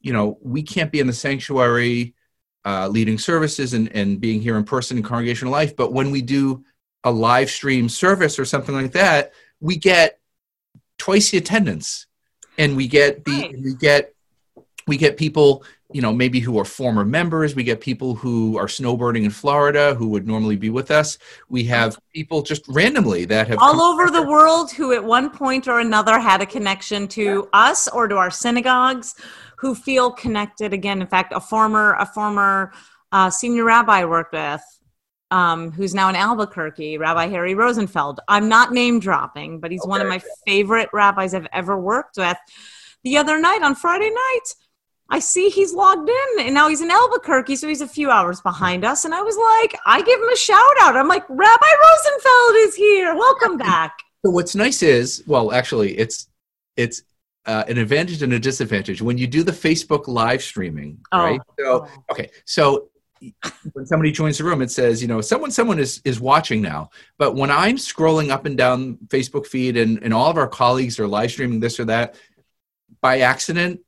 you 0.01 0.13
know 0.13 0.37
we 0.41 0.63
can't 0.63 0.91
be 0.91 0.99
in 0.99 1.07
the 1.07 1.13
sanctuary 1.13 2.13
uh, 2.65 2.87
leading 2.89 3.17
services 3.17 3.73
and, 3.73 3.89
and 3.95 4.19
being 4.19 4.41
here 4.41 4.57
in 4.57 4.63
person 4.63 4.97
in 4.97 5.03
congregational 5.03 5.51
life 5.51 5.75
but 5.75 5.93
when 5.93 6.11
we 6.11 6.21
do 6.21 6.63
a 7.03 7.11
live 7.11 7.49
stream 7.49 7.87
service 7.87 8.37
or 8.37 8.45
something 8.45 8.75
like 8.75 8.91
that 8.91 9.31
we 9.61 9.77
get 9.77 10.19
twice 10.97 11.31
the 11.31 11.37
attendance 11.37 12.07
and 12.57 12.75
we 12.75 12.87
get 12.87 13.23
the 13.23 13.31
Right. 13.31 13.55
we 13.63 13.73
get 13.75 14.13
we 14.87 14.97
get 14.97 15.17
people 15.17 15.63
you 15.93 16.01
know 16.01 16.13
maybe 16.13 16.39
who 16.39 16.59
are 16.59 16.65
former 16.65 17.05
members. 17.05 17.55
We 17.55 17.63
get 17.63 17.79
people 17.79 18.15
who 18.15 18.57
are 18.57 18.67
snowboarding 18.67 19.23
in 19.23 19.29
florida 19.29 19.95
who 19.95 20.07
would 20.09 20.27
normally 20.27 20.57
be 20.57 20.69
with 20.69 20.91
us. 20.91 21.17
We 21.49 21.63
have 21.65 21.97
people 22.13 22.41
just 22.41 22.67
randomly 22.67 23.25
that 23.25 23.47
have 23.47 23.59
all 23.59 23.81
over 23.81 24.09
the 24.09 24.23
world 24.23 24.71
who 24.71 24.93
at 24.93 25.03
one 25.03 25.29
point 25.29 25.67
or 25.67 25.79
another 25.79 26.19
had 26.19 26.41
a 26.41 26.45
connection 26.45 27.07
to 27.09 27.47
us 27.53 27.87
or 27.87 28.07
to 28.07 28.17
our 28.17 28.31
synagogues 28.31 29.15
who 29.57 29.73
feel 29.73 30.11
connected. 30.11 30.73
Again 30.73 31.01
in 31.01 31.07
fact 31.07 31.31
a 31.33 31.39
former 31.39 31.93
a 31.93 32.05
former 32.05 32.73
uh, 33.11 33.29
senior 33.29 33.63
rabbi 33.63 33.99
I 34.01 34.05
worked 34.05 34.33
with 34.33 34.61
um, 35.31 35.71
who's 35.71 35.95
now 35.95 36.09
in 36.09 36.15
albuquerque 36.15 36.97
rabbi 36.97 37.27
harry 37.27 37.55
rosenfeld. 37.55 38.19
I'm 38.27 38.49
not 38.49 38.73
name 38.73 38.99
dropping 38.99 39.61
but 39.61 39.71
he's 39.71 39.85
one 39.85 40.01
of 40.01 40.07
my 40.07 40.21
favorite 40.45 40.89
rabbis 40.91 41.33
i've 41.33 41.47
ever 41.53 41.79
worked 41.79 42.17
with. 42.17 42.37
The 43.03 43.17
other 43.17 43.39
night 43.39 43.61
on 43.63 43.73
friday 43.73 44.09
night 44.09 44.53
I 45.09 45.19
see 45.19 45.49
he's 45.49 45.73
logged 45.73 46.09
in 46.09 46.45
and 46.45 46.53
now 46.53 46.67
he's 46.67 46.81
in 46.81 46.91
Albuquerque, 46.91 47.55
so 47.55 47.67
he's 47.67 47.81
a 47.81 47.87
few 47.87 48.11
hours 48.11 48.41
behind 48.41 48.83
us. 48.83 49.05
And 49.05 49.13
I 49.13 49.21
was 49.21 49.37
like, 49.37 49.79
I 49.85 50.01
give 50.01 50.19
him 50.19 50.27
a 50.29 50.35
shout 50.35 50.61
out. 50.81 50.97
I'm 50.97 51.07
like, 51.07 51.23
Rabbi 51.29 51.67
Rosenfeld 51.83 52.55
is 52.67 52.75
here. 52.75 53.15
Welcome 53.15 53.57
back. 53.57 53.97
So 54.25 54.31
what's 54.31 54.55
nice 54.55 54.83
is, 54.83 55.23
well, 55.27 55.51
actually, 55.53 55.97
it's 55.97 56.27
it's 56.75 57.03
uh, 57.45 57.63
an 57.69 57.77
advantage 57.77 58.21
and 58.21 58.33
a 58.33 58.39
disadvantage 58.39 59.01
when 59.01 59.17
you 59.17 59.25
do 59.27 59.43
the 59.43 59.51
Facebook 59.53 60.07
live 60.09 60.41
streaming, 60.43 60.99
Oh. 61.13 61.19
right? 61.23 61.41
So 61.57 61.87
okay, 62.11 62.29
so 62.45 62.89
when 63.73 63.85
somebody 63.85 64.11
joins 64.11 64.37
the 64.37 64.43
room, 64.43 64.61
it 64.61 64.69
says, 64.69 65.01
you 65.01 65.07
know, 65.07 65.21
someone 65.21 65.51
someone 65.51 65.79
is 65.79 66.01
is 66.03 66.19
watching 66.19 66.61
now. 66.61 66.89
But 67.17 67.35
when 67.35 67.49
I'm 67.49 67.77
scrolling 67.77 68.29
up 68.29 68.45
and 68.45 68.57
down 68.57 68.97
Facebook 69.07 69.45
feed, 69.47 69.77
and 69.77 70.03
and 70.03 70.13
all 70.13 70.29
of 70.29 70.37
our 70.37 70.47
colleagues 70.49 70.99
are 70.99 71.07
live 71.07 71.31
streaming 71.31 71.61
this 71.61 71.79
or 71.79 71.85
that, 71.85 72.15
by 73.01 73.19
accident. 73.21 73.79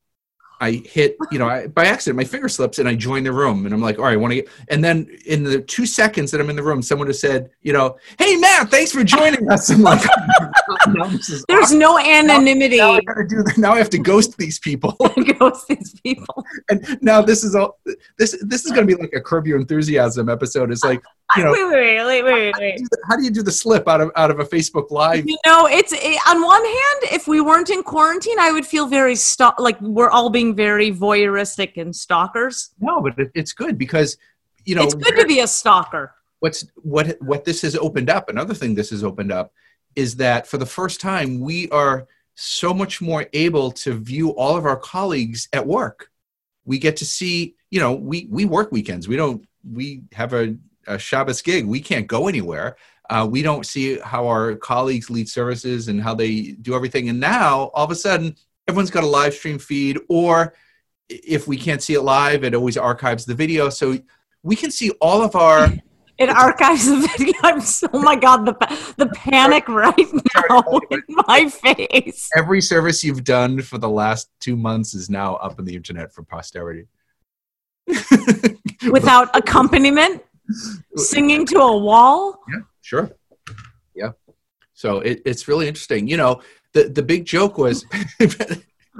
I 0.62 0.72
hit, 0.72 1.18
you 1.32 1.40
know, 1.40 1.48
I, 1.48 1.68
by 1.68 1.86
accident, 1.86 2.18
my 2.18 2.24
finger 2.24 2.50
slips 2.50 2.80
and 2.80 2.90
I 2.90 2.96
join 2.96 3.24
the 3.24 3.32
room 3.32 3.66
and 3.66 3.74
I'm 3.74 3.82
like, 3.82 3.98
all 3.98 4.06
right, 4.06 4.14
I 4.14 4.18
want 4.18 4.32
to 4.32 4.36
get, 4.36 4.50
and 4.70 4.84
then 4.84 5.10
in 5.26 5.44
the 5.44 5.62
two 5.62 5.86
seconds 5.86 6.32
that 6.32 6.42
I'm 6.42 6.50
in 6.50 6.56
the 6.56 6.64
room, 6.64 6.82
someone 6.82 7.08
has 7.08 7.20
said, 7.20 7.50
you 7.62 7.72
know, 7.72 7.98
hey, 8.18 8.36
Matt, 8.38 8.70
thanks 8.70 8.92
for 8.92 9.04
joining 9.04 9.50
us. 9.50 9.70
I'm 9.70 9.82
like, 9.82 10.02
There's 11.48 11.74
no 11.74 11.98
anonymity. 11.98 12.78
now 12.78 12.94
I 12.94 13.02
gotta 13.02 13.26
do 13.28 13.44
that. 13.44 13.58
Now 13.58 13.74
I 13.74 13.78
have 13.78 13.90
to 13.92 13.98
ghost 13.98 14.38
these 14.38 14.60
people, 14.60 14.96
Ghost 15.40 15.68
these 15.68 16.00
people. 16.02 16.46
and 16.70 16.98
now 17.02 17.22
this 17.22 17.44
is 17.44 17.56
all. 17.56 17.80
This 18.18 18.38
this 18.42 18.66
is 18.66 18.72
gonna 18.72 18.86
be 18.86 18.96
like 18.96 19.14
a 19.14 19.22
Curb 19.22 19.48
Your 19.48 19.60
Enthusiasm 19.60 20.30
episode. 20.30 20.72
It's 20.72 20.84
like, 20.84 21.02
you 21.38 21.44
know, 21.44 21.52
wait, 21.52 21.66
wait, 21.66 22.06
wait, 22.06 22.24
wait, 22.24 22.24
wait, 22.24 22.56
wait. 22.58 22.82
how 23.08 23.16
do 23.16 23.24
you 23.24 23.32
do 23.32 23.44
the 23.44 23.52
slip 23.52 23.88
out 23.88 24.02
of 24.02 24.12
out 24.16 24.32
of 24.32 24.40
a 24.40 24.46
Facebook 24.46 24.92
Live? 24.92 25.28
You 25.28 25.38
know, 25.46 25.68
it's 25.68 25.94
it, 25.94 26.20
on 26.28 26.42
one 26.42 26.64
hand, 26.64 27.14
if 27.14 27.28
we 27.28 27.42
weren't 27.42 27.70
in 27.70 27.84
quarantine, 27.84 28.40
I 28.40 28.52
would 28.52 28.66
feel 28.66 28.88
very 28.88 29.16
sto- 29.16 29.54
like 29.58 29.80
we're 29.82 30.10
all 30.10 30.30
being 30.30 30.56
very 30.56 30.92
voyeuristic 30.92 31.78
and 31.78 31.96
stalkers. 31.96 32.72
No, 32.80 33.02
but 33.02 33.18
it, 33.18 33.32
it's 33.36 33.54
good 33.54 33.78
because 33.78 34.18
you 34.66 34.76
know 34.76 34.84
it's 34.84 34.96
good 34.96 35.16
to 35.16 35.26
be 35.26 35.40
a 35.40 35.48
stalker. 35.48 36.16
what's 36.40 36.66
what 36.76 37.18
what 37.22 37.46
this 37.46 37.62
has 37.62 37.76
opened 37.76 38.10
up. 38.10 38.30
Another 38.30 38.54
thing 38.54 38.76
this 38.76 38.90
has 38.90 39.04
opened 39.04 39.32
up 39.32 39.52
is 39.96 40.16
that 40.18 40.48
for 40.48 40.58
the 40.58 40.66
first 40.66 41.02
time 41.02 41.40
we 41.40 41.70
are 41.70 42.08
so 42.36 42.74
much 42.74 43.02
more 43.02 43.26
able 43.34 43.70
to 43.70 43.94
view 43.94 44.30
all 44.30 44.56
of 44.56 44.66
our 44.66 44.78
colleagues 44.78 45.50
at 45.52 45.68
work. 45.68 46.10
We 46.64 46.80
get 46.80 46.96
to 46.98 47.06
see, 47.06 47.56
you 47.70 47.82
know, 47.82 47.94
we 47.94 48.28
we 48.32 48.46
work 48.46 48.72
weekends. 48.72 49.08
We 49.08 49.18
don't. 49.18 49.46
We 49.70 50.04
have 50.14 50.34
a, 50.34 50.56
a 50.88 50.98
Shabbos 50.98 51.42
gig. 51.42 51.66
We 51.66 51.82
can't 51.82 52.08
go 52.08 52.30
anywhere. 52.30 52.78
Uh, 53.10 53.28
we 53.30 53.42
don't 53.42 53.66
see 53.66 54.00
how 54.00 54.28
our 54.28 54.56
colleagues 54.56 55.10
lead 55.10 55.28
services 55.28 55.90
and 55.90 56.02
how 56.02 56.14
they 56.14 56.52
do 56.62 56.76
everything. 56.76 57.10
And 57.10 57.20
now 57.20 57.72
all 57.74 57.84
of 57.84 57.92
a 57.92 57.96
sudden, 57.96 58.36
everyone's 58.68 58.92
got 58.92 59.04
a 59.04 59.08
live 59.08 59.34
stream 59.34 59.60
feed, 59.60 60.00
or 60.08 60.54
if 61.10 61.48
we 61.48 61.58
can't 61.58 61.82
see 61.82 61.96
it 61.96 62.02
live, 62.02 62.44
it 62.44 62.54
always 62.54 62.78
archives 62.78 63.26
the 63.26 63.34
video, 63.34 63.70
so 63.70 63.98
we 64.44 64.56
can 64.56 64.72
see 64.72 64.92
all 65.02 65.22
of 65.22 65.36
our. 65.36 65.74
It 66.20 66.30
archives 66.30 66.86
the 66.86 67.08
video. 67.18 67.34
I'm 67.44 67.62
so, 67.62 67.88
oh 67.94 68.02
my 68.02 68.18
god, 68.18 68.46
the 68.46 68.94
the 68.98 69.08
panic 69.08 69.70
right 69.70 69.96
now 70.36 70.80
in 70.92 71.02
my 71.08 71.50
face. 71.50 72.30
every 72.36 72.62
service 72.62 73.06
you've 73.06 73.24
done 73.24 73.62
for 73.62 73.78
the 73.78 73.90
last 73.90 74.30
two 74.42 74.58
months 74.58 74.94
is 74.94 75.10
now 75.10 75.36
up 75.36 75.58
on 75.58 75.66
the 75.66 75.76
internet 75.76 76.14
for 76.14 76.24
posterity. 76.24 76.88
Without 78.92 79.34
accompaniment, 79.34 80.22
singing 80.98 81.46
to 81.48 81.60
a 81.60 81.78
wall. 81.78 82.38
yeah, 82.50 82.60
sure. 82.82 83.12
Yeah. 83.96 84.12
So 84.74 85.00
it, 85.00 85.22
it's 85.26 85.48
really 85.48 85.70
interesting. 85.70 86.10
You 86.10 86.18
know, 86.18 86.42
the, 86.74 86.90
the 86.90 87.02
big 87.02 87.26
joke 87.26 87.58
was 87.58 87.86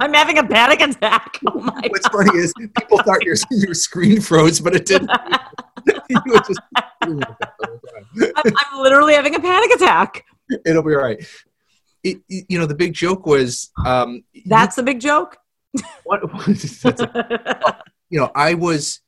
I'm 0.00 0.14
having 0.14 0.38
a 0.38 0.46
panic 0.46 0.80
attack. 0.80 1.38
Oh 1.46 1.60
my 1.60 1.82
what's 1.88 2.08
funny 2.08 2.38
is 2.38 2.54
people 2.78 2.98
thought 3.02 3.22
your, 3.22 3.36
your 3.50 3.74
screen 3.74 4.22
froze, 4.22 4.58
but 4.58 4.74
it 4.74 4.86
didn't. 4.86 5.10
Were 6.26 6.38
just 6.40 6.60
doing 7.04 7.20
it 7.22 7.28
the 7.40 7.48
whole 7.66 7.80
time. 7.94 8.32
I'm, 8.36 8.52
I'm 8.74 8.82
literally 8.82 9.14
having 9.14 9.34
a 9.34 9.40
panic 9.40 9.70
attack. 9.72 10.24
It'll 10.66 10.82
be 10.82 10.94
all 10.94 11.02
right. 11.02 11.24
It, 12.02 12.18
it- 12.28 12.46
you 12.48 12.58
know, 12.58 12.66
the 12.66 12.74
big 12.74 12.92
joke 12.94 13.26
was 13.26 13.70
um, 13.84 14.22
That's 14.46 14.76
the 14.76 14.82
big 14.82 15.00
joke. 15.00 15.36
what, 16.04 16.20
a- 16.24 17.76
you 18.08 18.18
know, 18.18 18.30
I 18.34 18.54
was 18.54 19.00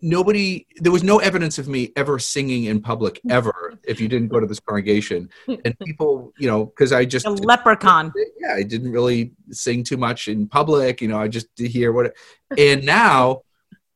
nobody. 0.00 0.66
There 0.76 0.92
was 0.92 1.02
no 1.02 1.18
evidence 1.18 1.58
of 1.58 1.66
me 1.66 1.90
ever 1.96 2.18
singing 2.20 2.64
in 2.64 2.80
public 2.80 3.20
ever. 3.28 3.74
If 3.82 4.00
you 4.00 4.06
didn't 4.08 4.28
go 4.28 4.38
to 4.38 4.46
this 4.46 4.60
congregation, 4.60 5.28
and 5.48 5.76
people, 5.80 6.32
you 6.38 6.46
know, 6.46 6.66
because 6.66 6.92
I 6.92 7.04
just 7.04 7.26
a 7.26 7.30
leprechaun. 7.30 8.12
yeah, 8.40 8.54
I 8.54 8.62
didn't 8.62 8.92
really 8.92 9.32
sing 9.50 9.82
too 9.82 9.96
much 9.96 10.28
in 10.28 10.46
public. 10.46 11.00
You 11.00 11.08
know, 11.08 11.18
I 11.18 11.26
just 11.28 11.52
did 11.56 11.70
hear 11.70 11.92
what. 11.92 12.14
And 12.56 12.84
now, 12.84 13.42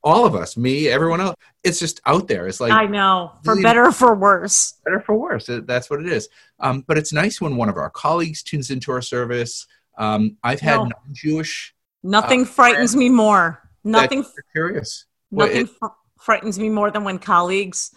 all 0.05 0.25
of 0.25 0.35
us, 0.35 0.57
me, 0.57 0.89
everyone 0.89 1.21
else, 1.21 1.35
it's 1.65 1.79
just 1.79 2.01
out 2.07 2.29
there. 2.29 2.47
It's 2.47 2.61
like 2.61 2.73
I 2.73 2.87
know, 2.87 3.33
for 3.45 3.53
really- 3.53 3.63
better 3.65 3.87
or 3.87 3.93
for 3.93 4.15
worse. 4.15 4.75
better 4.85 5.01
for 5.01 5.17
worse. 5.17 5.49
That's 5.49 5.91
what 5.91 6.01
it 6.01 6.07
is. 6.11 6.29
Um, 6.61 6.85
but 6.87 6.97
it's 6.99 7.13
nice 7.13 7.41
when 7.41 7.57
one 7.57 7.69
of 7.69 7.77
our 7.77 7.91
colleagues 7.91 8.43
tunes 8.43 8.71
into 8.71 8.93
our 8.93 9.03
service. 9.03 9.67
Um, 9.99 10.37
I've 10.45 10.61
had 10.61 10.77
No. 10.77 10.85
non-Jewish 10.85 11.75
Nothing 12.05 12.43
Uh, 12.43 12.47
frightens 12.47 12.95
me 12.95 13.09
more. 13.09 13.69
Nothing, 13.83 14.25
curious. 14.53 15.07
Nothing 15.33 15.63
it- 15.63 15.71
fr- 15.71 15.87
frightens 16.21 16.57
me 16.59 16.69
more 16.69 16.93
than 16.93 17.03
when 17.03 17.19
colleagues. 17.19 17.91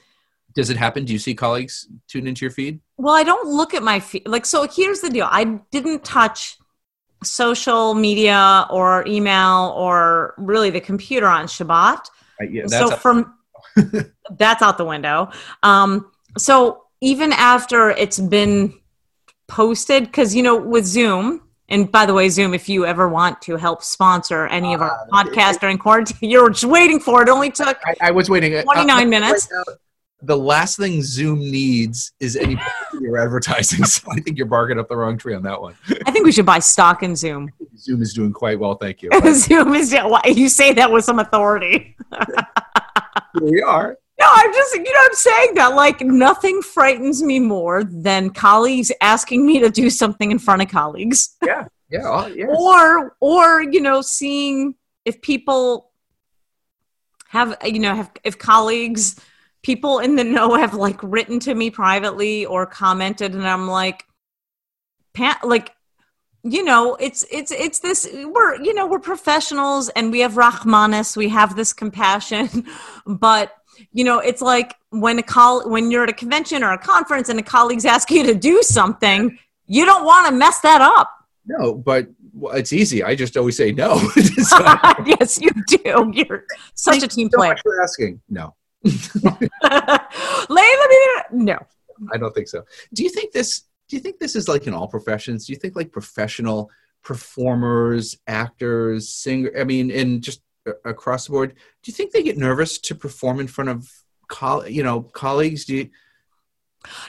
Does 0.55 0.71
it 0.71 0.77
happen? 0.77 1.05
Do 1.05 1.13
you 1.13 1.19
see 1.19 1.35
colleagues 1.35 1.87
tune 2.07 2.25
into 2.27 2.43
your 2.43 2.51
feed? 2.51 2.81
Well, 2.97 3.13
I 3.13 3.23
don't 3.23 3.47
look 3.47 3.73
at 3.75 3.83
my 3.83 3.99
feed. 3.99 4.27
Like, 4.27 4.45
so 4.47 4.67
here's 4.67 5.01
the 5.01 5.09
deal. 5.11 5.27
I 5.29 5.59
didn't 5.71 6.03
touch 6.03 6.57
social 7.23 7.93
media 7.93 8.65
or 8.69 9.05
email 9.07 9.73
or 9.75 10.33
really 10.37 10.69
the 10.69 10.81
computer 10.81 11.27
on 11.27 11.45
Shabbat. 11.45 12.05
Uh, 12.41 12.45
yeah, 12.45 12.67
so 12.67 12.91
from 12.91 13.35
that's 14.31 14.61
out 14.61 14.77
the 14.77 14.85
window. 14.85 15.29
Um, 15.63 16.11
so 16.37 16.85
even 17.01 17.31
after 17.33 17.91
it's 17.91 18.19
been 18.19 18.73
posted, 19.47 20.05
because 20.05 20.35
you 20.35 20.43
know 20.43 20.55
with 20.55 20.85
Zoom, 20.85 21.41
and 21.69 21.91
by 21.91 22.05
the 22.05 22.13
way, 22.13 22.27
Zoom, 22.29 22.53
if 22.53 22.67
you 22.67 22.85
ever 22.85 23.07
want 23.07 23.41
to 23.43 23.55
help 23.55 23.83
sponsor 23.83 24.47
any 24.47 24.73
of 24.73 24.81
our 24.81 25.07
Ah, 25.11 25.23
podcasts 25.23 25.59
during 25.59 25.77
quarantine, 25.77 26.17
you're 26.29 26.49
just 26.49 26.65
waiting 26.65 26.99
for 26.99 27.21
it. 27.21 27.29
it 27.29 27.31
only 27.31 27.49
took 27.51 27.77
I, 27.85 27.95
I 28.01 28.11
was 28.11 28.29
waiting. 28.29 28.55
Uh, 28.55 28.63
29 28.63 28.89
uh, 28.89 29.09
minutes. 29.09 29.47
right 29.51 29.63
now, 29.67 29.73
the 30.23 30.37
last 30.37 30.77
thing 30.77 31.01
Zoom 31.01 31.39
needs 31.39 32.13
is 32.19 32.35
any 32.35 32.57
your 33.01 33.17
advertising. 33.17 33.83
So 33.91 34.09
I 34.11 34.19
think 34.19 34.37
you're 34.37 34.47
barking 34.47 34.79
up 34.79 34.87
the 34.87 34.95
wrong 34.95 35.17
tree 35.17 35.33
on 35.33 35.43
that 35.43 35.61
one. 35.61 35.75
I 36.05 36.11
think 36.11 36.25
we 36.25 36.31
should 36.31 36.45
buy 36.45 36.59
stock 36.59 37.03
in 37.03 37.15
Zoom. 37.15 37.51
Zoom 37.77 38.01
is 38.01 38.13
doing 38.13 38.31
quite 38.31 38.59
well, 38.59 38.75
thank 38.75 39.01
you. 39.01 39.09
Zoom 39.33 39.73
is 39.73 39.93
why 39.93 40.21
you 40.25 40.47
say 40.49 40.73
that 40.73 40.91
with 40.91 41.03
some 41.03 41.19
authority. 41.19 41.95
Here 43.33 43.41
we 43.41 43.61
are. 43.61 43.97
No, 44.19 44.27
I'm 44.29 44.53
just, 44.53 44.75
you 44.75 44.83
know, 44.83 44.99
I'm 45.03 45.13
saying 45.13 45.55
that 45.55 45.69
like 45.75 46.01
nothing 46.01 46.61
frightens 46.61 47.23
me 47.23 47.39
more 47.39 47.83
than 47.83 48.29
colleagues 48.29 48.91
asking 49.01 49.45
me 49.47 49.59
to 49.59 49.69
do 49.69 49.89
something 49.89 50.31
in 50.31 50.37
front 50.37 50.61
of 50.61 50.69
colleagues. 50.69 51.35
Yeah, 51.43 51.67
Yeah, 51.89 52.01
oh, 52.05 52.27
yes. 52.27 52.49
or 52.55 53.15
or 53.19 53.63
you 53.63 53.81
know 53.81 54.01
seeing 54.01 54.75
if 55.05 55.21
people 55.21 55.91
have 57.29 57.57
you 57.65 57.79
know 57.79 57.95
have 57.95 58.11
if 58.23 58.37
colleagues 58.37 59.19
people 59.63 59.99
in 59.99 60.15
the 60.15 60.23
know 60.23 60.55
have 60.55 60.73
like 60.73 60.99
written 61.01 61.39
to 61.39 61.53
me 61.53 61.69
privately 61.69 62.45
or 62.45 62.65
commented 62.65 63.33
and 63.33 63.47
i'm 63.47 63.67
like 63.67 64.05
pa- 65.13 65.39
like 65.43 65.73
you 66.43 66.63
know 66.63 66.95
it's 66.95 67.25
it's 67.31 67.51
it's 67.51 67.79
this 67.79 68.07
we're 68.25 68.55
you 68.61 68.73
know 68.73 68.87
we're 68.87 68.99
professionals 68.99 69.89
and 69.89 70.11
we 70.11 70.19
have 70.19 70.33
rahmanis 70.33 71.15
we 71.15 71.29
have 71.29 71.55
this 71.55 71.73
compassion 71.73 72.65
but 73.05 73.53
you 73.91 74.03
know 74.03 74.19
it's 74.19 74.41
like 74.41 74.75
when 74.89 75.19
a 75.19 75.23
col 75.23 75.69
when 75.69 75.91
you're 75.91 76.03
at 76.03 76.09
a 76.09 76.13
convention 76.13 76.63
or 76.63 76.71
a 76.71 76.77
conference 76.77 77.29
and 77.29 77.39
a 77.39 77.43
colleague's 77.43 77.85
ask 77.85 78.09
you 78.09 78.23
to 78.23 78.33
do 78.33 78.61
something 78.63 79.37
you 79.67 79.85
don't 79.85 80.05
want 80.05 80.27
to 80.27 80.33
mess 80.33 80.59
that 80.61 80.81
up 80.81 81.21
no, 81.45 81.73
but 81.73 82.07
well, 82.33 82.55
it's 82.55 82.71
easy. 82.73 83.03
I 83.03 83.15
just 83.15 83.35
always 83.35 83.57
say 83.57 83.71
no. 83.71 83.95
Yes 85.05 85.39
you 85.41 85.49
do 85.67 86.11
you're 86.13 86.45
such 86.75 87.03
a 87.03 87.07
team 87.07 87.29
so 87.31 87.37
player 87.37 87.51
much 87.51 87.61
for 87.61 87.81
asking. 87.81 88.21
No, 88.29 88.55
Layla, 88.85 90.47
no 91.31 91.57
I 92.11 92.17
don't 92.17 92.33
think 92.33 92.47
so. 92.47 92.63
Do 92.93 93.03
you 93.03 93.09
think 93.09 93.31
this? 93.31 93.61
Do 93.87 93.95
you 93.95 94.01
think 94.01 94.19
this 94.19 94.35
is 94.35 94.47
like 94.47 94.67
in 94.67 94.73
all 94.73 94.87
professions? 94.87 95.45
Do 95.45 95.53
you 95.53 95.59
think 95.59 95.75
like 95.75 95.91
professional 95.91 96.71
performers, 97.03 98.17
actors, 98.27 99.09
singer? 99.09 99.51
I 99.57 99.63
mean, 99.65 99.91
and 99.91 100.21
just 100.23 100.41
across 100.85 101.25
the 101.25 101.31
board, 101.31 101.53
do 101.83 101.91
you 101.91 101.93
think 101.93 102.11
they 102.11 102.23
get 102.23 102.37
nervous 102.37 102.79
to 102.79 102.95
perform 102.95 103.39
in 103.39 103.47
front 103.47 103.69
of, 103.69 103.89
coll- 104.27 104.67
you 104.67 104.83
know, 104.83 105.01
colleagues? 105.01 105.65
Do 105.65 105.75
you? 105.75 105.89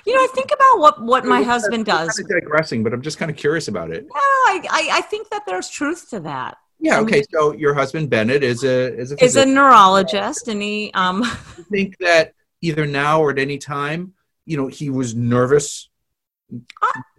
you 0.05 0.15
know 0.15 0.21
i 0.23 0.29
think 0.35 0.51
about 0.53 0.81
what 0.81 1.03
what 1.03 1.25
my 1.25 1.41
husband 1.41 1.87
does 1.87 2.19
kinda 2.19 2.41
digressing, 2.43 2.83
but 2.83 2.93
I'm 2.93 3.01
just 3.01 3.17
kind 3.17 3.31
of 3.31 3.39
curious 3.39 3.69
about 3.69 3.91
it. 3.91 4.05
no 4.05 4.11
I, 4.15 4.61
I 4.71 4.89
i 4.99 5.01
think 5.01 5.31
that 5.31 5.45
there's 5.47 5.71
truth 5.71 6.11
to 6.11 6.21
that 6.21 6.59
Yeah. 6.83 6.99
Okay. 7.01 7.23
So 7.33 7.53
your 7.55 7.75
husband 7.75 8.11
Bennett 8.11 8.43
is 8.43 8.65
a 8.65 8.93
is 8.99 9.13
a 9.13 9.25
is 9.25 9.37
a 9.37 9.47
neurologist 9.47 10.49
and 10.49 10.61
he 10.61 10.91
um 10.95 11.23
you 11.57 11.65
think 11.71 11.97
that 11.99 12.35
either 12.61 12.87
now 12.87 13.21
or 13.23 13.31
at 13.31 13.39
any 13.39 13.57
time, 13.57 14.13
you 14.47 14.57
know, 14.57 14.67
he 14.67 14.91
was 14.91 15.15
nervous 15.15 15.89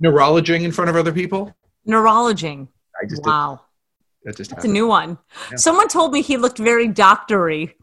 neurologing 0.02 0.63
in 0.63 0.71
front 0.71 0.89
of 0.89 0.95
other 0.95 1.12
people? 1.12 1.56
neurologing 1.88 2.67
I 3.02 3.06
just 3.08 3.23
wow 3.26 3.60
did, 4.23 4.32
that 4.32 4.38
just 4.38 4.52
that's 4.52 4.63
a 4.63 4.67
new 4.69 4.88
one 4.88 5.17
Yeah. 5.52 5.58
someone 5.58 5.89
told 5.89 6.13
me 6.13 6.21
he 6.21 6.38
looked 6.38 6.58
very 6.58 6.88
doctory 6.88 7.76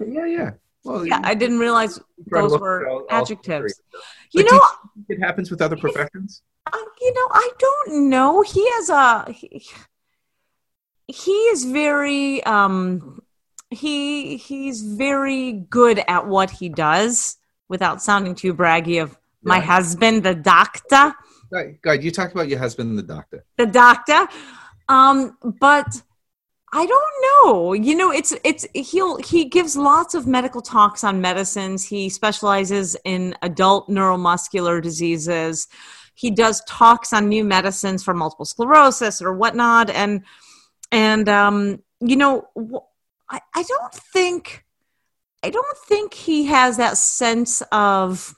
yeah, 0.00 0.26
yeah. 0.26 0.50
Well, 0.84 1.06
yeah 1.06 1.20
i 1.24 1.32
didn't 1.34 1.58
realize 1.58 1.98
you 2.18 2.24
those 2.30 2.58
were 2.58 2.86
all- 2.86 3.06
all 3.10 3.22
adjectives 3.22 3.80
three. 4.32 4.42
you 4.42 4.44
know 4.44 4.60
think 5.06 5.06
it 5.20 5.24
happens 5.24 5.50
with 5.50 5.62
other 5.62 5.76
professions? 5.76 6.42
uh, 6.70 6.76
you 7.00 7.12
know 7.14 7.28
i 7.30 7.48
don't 7.58 8.10
know 8.10 8.42
he 8.42 8.68
has 8.72 8.90
a 8.90 9.32
he, 9.32 9.66
he 11.08 11.32
is 11.32 11.64
very 11.64 12.44
um 12.44 13.22
he 13.70 14.36
he's 14.36 14.82
very 14.82 15.52
good 15.52 16.02
at 16.06 16.26
what 16.26 16.50
he 16.50 16.68
does 16.68 17.38
without 17.68 18.02
sounding 18.02 18.34
too 18.34 18.54
braggy 18.54 19.02
of 19.02 19.18
my 19.42 19.60
husband 19.60 20.22
the 20.22 20.34
doctor. 20.34 21.14
Guy, 21.50 21.94
you 21.94 22.10
talked 22.10 22.32
about 22.32 22.48
your 22.48 22.58
husband 22.58 22.98
the 22.98 23.02
doctor. 23.02 23.44
the 23.56 23.66
doctor. 23.66 24.28
Um 24.88 25.36
but 25.60 26.02
i 26.70 26.84
don't 26.84 27.14
know. 27.46 27.72
You 27.72 27.94
know 27.94 28.12
it's 28.12 28.34
it's 28.44 28.66
he'll 28.74 29.16
he 29.22 29.46
gives 29.46 29.76
lots 29.76 30.14
of 30.14 30.26
medical 30.26 30.60
talks 30.60 31.04
on 31.04 31.22
medicines. 31.22 31.86
He 31.86 32.10
specializes 32.10 32.96
in 33.06 33.34
adult 33.40 33.88
neuromuscular 33.88 34.82
diseases. 34.82 35.68
He 36.14 36.30
does 36.30 36.62
talks 36.66 37.14
on 37.14 37.28
new 37.28 37.44
medicines 37.44 38.02
for 38.02 38.12
multiple 38.12 38.44
sclerosis 38.44 39.22
or 39.22 39.32
whatnot. 39.32 39.88
And 39.88 40.24
and 40.92 41.28
um 41.28 41.82
you 42.00 42.16
know 42.16 42.48
i 43.30 43.40
i 43.54 43.62
don't 43.62 43.94
think 43.94 44.64
i 45.42 45.50
don't 45.50 45.78
think 45.86 46.14
he 46.14 46.46
has 46.46 46.76
that 46.76 46.96
sense 46.96 47.62
of 47.72 48.34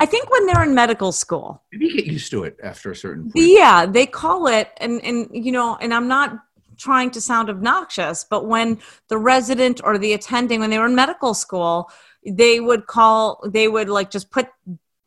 i 0.00 0.06
think 0.06 0.30
when 0.30 0.46
they're 0.46 0.62
in 0.62 0.74
medical 0.74 1.12
school 1.12 1.62
Maybe 1.72 1.86
you 1.86 1.96
get 1.96 2.06
used 2.06 2.30
to 2.32 2.44
it 2.44 2.56
after 2.62 2.90
a 2.90 2.96
certain 2.96 3.24
point. 3.24 3.34
yeah, 3.36 3.86
they 3.86 4.06
call 4.06 4.46
it, 4.46 4.70
and 4.78 5.02
and 5.04 5.28
you 5.32 5.50
know, 5.52 5.76
and 5.80 5.92
I'm 5.94 6.06
not 6.08 6.38
trying 6.76 7.10
to 7.12 7.20
sound 7.20 7.48
obnoxious, 7.48 8.24
but 8.28 8.46
when 8.46 8.78
the 9.08 9.16
resident 9.18 9.80
or 9.84 9.98
the 9.98 10.12
attending, 10.12 10.60
when 10.60 10.70
they 10.70 10.78
were 10.78 10.86
in 10.86 10.94
medical 10.94 11.32
school, 11.32 11.90
they 12.26 12.60
would 12.60 12.86
call, 12.86 13.40
they 13.48 13.68
would 13.68 13.88
like 13.88 14.10
just 14.10 14.30
put 14.30 14.48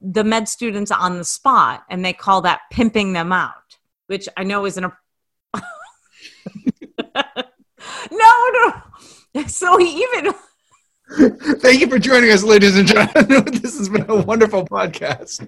the 0.01 0.23
med 0.23 0.47
students 0.49 0.89
on 0.91 1.17
the 1.17 1.25
spot, 1.25 1.83
and 1.89 2.03
they 2.03 2.13
call 2.13 2.41
that 2.41 2.61
pimping 2.71 3.13
them 3.13 3.31
out, 3.31 3.77
which 4.07 4.27
I 4.37 4.43
know 4.43 4.65
isn't 4.65 4.83
a. 4.83 4.91
no, 8.11 8.31
no. 8.53 9.47
So 9.47 9.77
he 9.77 10.03
even 10.03 10.33
Thank 11.59 11.81
you 11.81 11.87
for 11.87 11.99
joining 11.99 12.31
us, 12.31 12.43
ladies 12.43 12.77
and 12.77 12.87
gentlemen. 12.87 13.45
this 13.61 13.77
has 13.77 13.89
been 13.89 14.09
a 14.09 14.21
wonderful 14.23 14.65
podcast. 14.65 15.47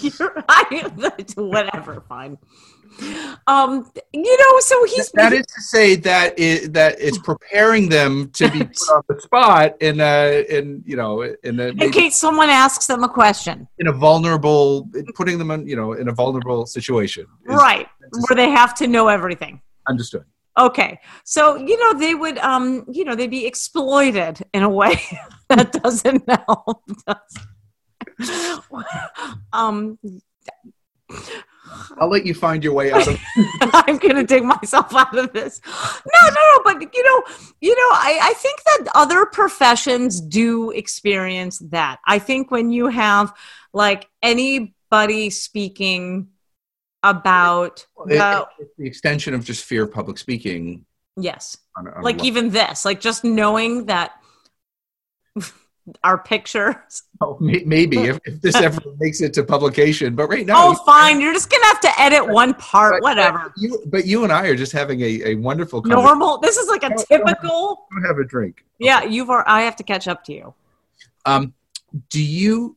you're 0.00 0.44
right, 0.48 1.36
whatever, 1.36 2.02
fine. 2.08 2.36
Um, 3.46 3.90
you 4.12 4.38
know, 4.38 4.60
so 4.60 4.84
he's 4.84 5.10
that 5.12 5.32
is 5.32 5.46
to 5.46 5.60
say 5.60 5.96
that 5.96 6.38
it, 6.38 6.72
that 6.72 6.96
it's 6.98 7.18
preparing 7.18 7.88
them 7.88 8.30
to 8.30 8.50
be 8.50 8.58
put 8.64 8.88
on 8.94 9.02
the 9.08 9.20
spot 9.20 9.74
in 9.80 10.00
a 10.00 10.44
in 10.48 10.82
you 10.86 10.96
know 10.96 11.22
in 11.22 11.60
a 11.60 11.66
in 11.68 11.90
case 11.90 12.16
someone 12.16 12.48
asks 12.48 12.86
them 12.86 13.04
a 13.04 13.08
question. 13.08 13.68
in 13.78 13.88
a 13.88 13.92
vulnerable 13.92 14.88
putting 15.14 15.38
them 15.38 15.50
in 15.50 15.66
you 15.66 15.76
know 15.76 15.92
in 15.92 16.08
a 16.08 16.12
vulnerable 16.12 16.66
situation. 16.66 17.26
right 17.44 17.88
where 18.28 18.36
they 18.36 18.50
have 18.50 18.74
to 18.74 18.86
know 18.86 19.08
everything 19.08 19.60
Understood. 19.88 20.24
okay 20.58 21.00
so 21.24 21.56
you 21.56 21.76
know 21.78 21.98
they 21.98 22.14
would 22.14 22.38
um 22.38 22.84
you 22.90 23.04
know 23.04 23.14
they'd 23.14 23.30
be 23.30 23.46
exploited 23.46 24.40
in 24.52 24.62
a 24.62 24.68
way 24.68 25.00
that 25.48 25.72
doesn't 25.72 26.22
help 26.46 26.84
um 29.52 29.98
I'll 31.98 32.08
let 32.10 32.26
you 32.26 32.34
find 32.34 32.62
your 32.62 32.72
way 32.74 32.92
out 32.92 33.06
of. 33.08 33.18
i'm 33.60 33.96
gonna 33.98 34.22
dig 34.24 34.44
myself 34.44 34.94
out 35.02 35.16
of 35.16 35.32
this 35.32 35.60
no 35.66 36.28
no 36.28 36.34
no 36.34 36.60
but 36.64 36.94
you 36.94 37.02
know 37.04 37.22
you 37.60 37.74
know 37.74 37.88
I, 37.92 38.18
I 38.22 38.34
think 38.34 38.62
that 38.64 38.92
other 38.94 39.26
professions 39.26 40.20
do 40.20 40.70
experience 40.70 41.58
that 41.70 41.98
i 42.06 42.18
think 42.18 42.50
when 42.50 42.70
you 42.70 42.88
have 42.88 43.32
like 43.72 44.08
anybody 44.22 45.30
speaking 45.30 46.28
about 47.02 47.86
It- 48.06 48.18
the, 48.18 48.46
it's 48.58 48.72
the 48.78 48.86
extension 48.86 49.34
of 49.34 49.44
just 49.44 49.64
fear 49.64 49.84
of 49.84 49.92
public 49.92 50.18
speaking. 50.18 50.84
yes 51.16 51.56
On, 51.76 51.86
on 51.88 52.02
like 52.02 52.22
even 52.24 52.50
this 52.50 52.84
like 52.84 53.00
just 53.00 53.24
knowing 53.24 53.86
that 53.86 54.12
our 56.02 56.18
pictures 56.18 56.74
Oh, 57.20 57.36
may- 57.40 57.62
maybe 57.64 57.98
if, 57.98 58.18
if 58.24 58.40
this 58.40 58.54
ever 58.56 58.80
makes 58.98 59.20
it 59.20 59.32
to 59.34 59.44
publication, 59.44 60.14
but 60.14 60.28
right 60.28 60.46
now. 60.46 60.54
oh 60.68 60.74
fine 60.86 61.20
you're 61.20 61.32
just 61.34 61.50
gonna 61.50 61.64
have 61.66 61.80
to 61.80 62.00
edit 62.00 62.26
one 62.26 62.54
part 62.54 62.94
but- 62.94 63.02
whatever 63.02 63.38
But 63.38 63.52
you, 63.56 63.82
but 63.86 64.06
you 64.06 64.24
and 64.24 64.32
I 64.32 64.46
are 64.48 64.56
just 64.56 64.72
having 64.72 65.00
a, 65.02 65.22
a 65.30 65.34
wonderful 65.36 65.82
normal 65.82 66.38
this 66.38 66.56
is 66.56 66.68
like 66.68 66.82
a 66.84 66.90
typical 67.08 67.86
Go 67.92 68.06
have 68.08 68.18
a 68.18 68.24
drink. 68.24 68.64
yeah 68.78 69.04
you've 69.04 69.30
are 69.30 69.44
i 69.46 69.60
have 69.62 69.76
to 69.76 69.82
catch 69.82 70.08
up 70.08 70.24
to 70.24 70.32
you 70.32 70.54
Um, 71.26 71.52
do 72.10 72.22
you? 72.22 72.76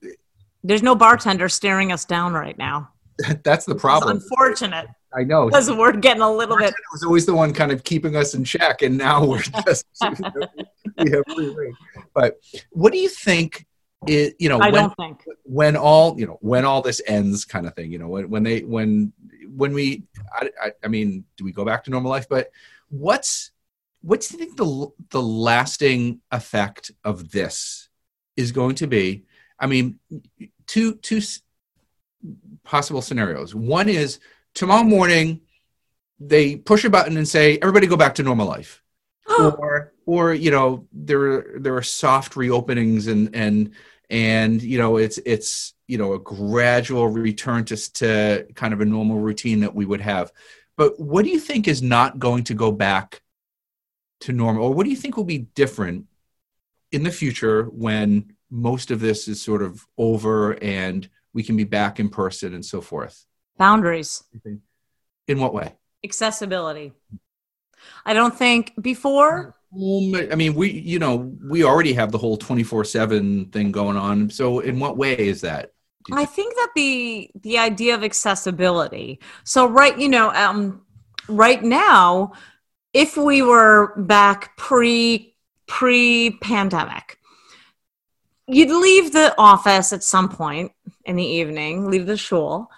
there's 0.63 0.83
no 0.83 0.93
bartender 0.95 1.47
staring 1.49 1.91
us 1.91 2.03
down 2.05 2.33
right 2.33 2.57
now 2.57 2.89
That's 3.43 3.65
the 3.65 3.75
problem. 3.75 4.17
it's 4.17 4.25
unfortunate 4.25 4.87
I 5.13 5.23
know. 5.23 5.47
because 5.47 5.71
we're 5.71 5.93
getting 5.93 6.21
a 6.21 6.31
little 6.31 6.57
bit 6.57 6.69
It 6.69 6.75
was 6.91 7.03
always 7.03 7.25
the 7.25 7.33
one 7.33 7.53
kind 7.53 7.71
of 7.71 7.83
keeping 7.83 8.15
us 8.15 8.33
in 8.33 8.43
check, 8.43 8.81
and 8.81 8.97
now 8.97 9.25
we're 9.25 9.41
just 9.65 9.85
we 10.01 11.11
have 11.11 11.23
free 11.33 11.53
reign. 11.53 11.75
But 12.13 12.39
what 12.71 12.93
do 12.93 12.99
you 12.99 13.09
think? 13.09 13.65
It 14.05 14.35
you 14.37 14.47
know 14.47 14.59
i 14.59 14.69
when 14.69 14.83
don't 14.83 14.93
think 14.95 15.25
when 15.43 15.75
all 15.75 16.19
you 16.19 16.27
know 16.27 16.37
when 16.41 16.65
all 16.65 16.83
this 16.83 17.01
ends, 17.07 17.45
kind 17.45 17.65
of 17.65 17.73
thing. 17.73 17.91
You 17.91 17.97
know 17.97 18.07
when 18.07 18.29
when 18.29 18.43
they 18.43 18.61
when 18.61 19.11
when 19.55 19.73
we 19.73 20.03
I, 20.31 20.49
I, 20.61 20.71
I 20.83 20.87
mean, 20.87 21.25
do 21.35 21.43
we 21.43 21.51
go 21.51 21.65
back 21.65 21.83
to 21.85 21.89
normal 21.91 22.11
life? 22.11 22.29
But 22.29 22.51
what's 22.89 23.51
what's 24.01 24.29
do 24.29 24.37
you 24.37 24.45
think 24.45 24.55
the 24.57 24.87
the 25.09 25.21
lasting 25.21 26.21
effect 26.31 26.91
of 27.03 27.31
this 27.31 27.89
is 28.35 28.51
going 28.51 28.75
to 28.75 28.87
be? 28.87 29.25
I 29.59 29.65
mean, 29.65 29.99
two 30.67 30.95
two 30.95 31.21
possible 32.63 33.01
scenarios. 33.01 33.55
One 33.55 33.89
is 33.89 34.19
tomorrow 34.53 34.83
morning 34.83 35.41
they 36.19 36.55
push 36.55 36.83
a 36.83 36.89
button 36.89 37.17
and 37.17 37.27
say 37.27 37.59
everybody 37.61 37.87
go 37.87 37.97
back 37.97 38.15
to 38.15 38.23
normal 38.23 38.47
life. 38.47 38.81
Oh. 39.29 39.51
Or 39.59 39.93
or 40.05 40.33
you 40.33 40.51
know 40.51 40.87
there 40.93 41.21
are 41.21 41.59
there 41.59 41.75
are 41.75 41.83
soft 41.83 42.35
reopenings 42.35 43.11
and 43.11 43.35
and 43.35 43.71
and 44.09 44.63
you 44.63 44.77
know 44.77 44.95
it's 44.95 45.17
it's 45.25 45.73
you 45.85 45.97
know 45.97 46.13
a 46.13 46.19
gradual 46.19 47.09
return 47.09 47.65
to 47.65 47.93
to 47.93 48.47
kind 48.55 48.73
of 48.73 48.79
a 48.79 48.85
normal 48.85 49.19
routine 49.19 49.59
that 49.59 49.75
we 49.75 49.85
would 49.85 49.99
have. 49.99 50.31
But 50.77 50.97
what 50.97 51.25
do 51.25 51.29
you 51.29 51.39
think 51.39 51.67
is 51.67 51.81
not 51.81 52.19
going 52.19 52.45
to 52.45 52.53
go 52.53 52.71
back 52.71 53.21
to 54.21 54.31
normal? 54.31 54.63
Or 54.63 54.73
what 54.73 54.85
do 54.85 54.89
you 54.89 54.95
think 54.95 55.17
will 55.17 55.25
be 55.25 55.39
different 55.39 56.05
in 56.91 57.03
the 57.03 57.11
future 57.11 57.65
when 57.65 58.33
most 58.49 58.91
of 58.91 59.01
this 59.01 59.27
is 59.27 59.41
sort 59.41 59.61
of 59.61 59.85
over 59.97 60.53
and 60.63 61.09
we 61.33 61.43
can 61.43 61.55
be 61.55 61.63
back 61.63 61.99
in 61.99 62.09
person 62.09 62.53
and 62.53 62.65
so 62.65 62.81
forth? 62.81 63.25
Boundaries. 63.57 64.23
In 65.27 65.39
what 65.39 65.53
way? 65.53 65.73
Accessibility. 66.03 66.93
I 68.05 68.13
don't 68.13 68.35
think 68.35 68.73
before. 68.81 69.55
Um, 69.73 70.15
I 70.31 70.35
mean, 70.35 70.55
we 70.55 70.71
you 70.71 70.99
know 70.99 71.35
we 71.43 71.63
already 71.63 71.93
have 71.93 72.11
the 72.11 72.17
whole 72.17 72.37
twenty 72.37 72.63
four 72.63 72.83
seven 72.83 73.45
thing 73.47 73.71
going 73.71 73.97
on. 73.97 74.29
So, 74.29 74.59
in 74.59 74.79
what 74.79 74.97
way 74.97 75.15
is 75.15 75.41
that? 75.41 75.71
I 76.11 76.25
think 76.25 76.55
that 76.55 76.69
the 76.75 77.29
the 77.41 77.57
idea 77.57 77.95
of 77.95 78.03
accessibility. 78.03 79.19
So, 79.43 79.67
right, 79.67 79.97
you 79.97 80.07
know, 80.07 80.31
um, 80.33 80.81
right 81.27 81.61
now, 81.61 82.33
if 82.93 83.17
we 83.17 83.41
were 83.41 83.93
back 83.97 84.55
pre 84.57 85.35
pre 85.67 86.37
pandemic, 86.41 87.17
you'd 88.47 88.69
leave 88.69 89.11
the 89.11 89.35
office 89.37 89.93
at 89.93 90.03
some 90.03 90.29
point 90.29 90.71
in 91.05 91.15
the 91.15 91.25
evening, 91.25 91.89
leave 91.89 92.05
the 92.05 92.17
shul. 92.17 92.69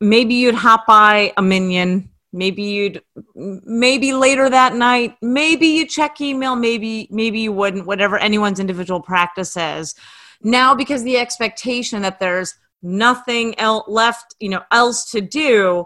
Maybe 0.00 0.34
you'd 0.34 0.54
hop 0.54 0.86
by 0.86 1.32
a 1.36 1.42
minyan. 1.42 2.10
maybe 2.32 2.62
you'd 2.62 3.02
maybe 3.34 4.12
later 4.12 4.48
that 4.48 4.74
night 4.74 5.16
maybe 5.20 5.66
you 5.66 5.86
check 5.86 6.20
email 6.20 6.56
maybe 6.56 7.06
maybe 7.10 7.40
you 7.40 7.52
wouldn't 7.52 7.86
whatever 7.86 8.18
anyone's 8.18 8.58
individual 8.58 9.00
practice 9.00 9.56
is 9.56 9.94
now 10.42 10.74
because 10.74 11.02
the 11.02 11.18
expectation 11.18 12.02
that 12.02 12.18
there's 12.18 12.54
nothing 12.82 13.58
else 13.58 13.84
left 13.86 14.34
you 14.40 14.48
know 14.48 14.62
else 14.70 15.10
to 15.10 15.20
do 15.20 15.84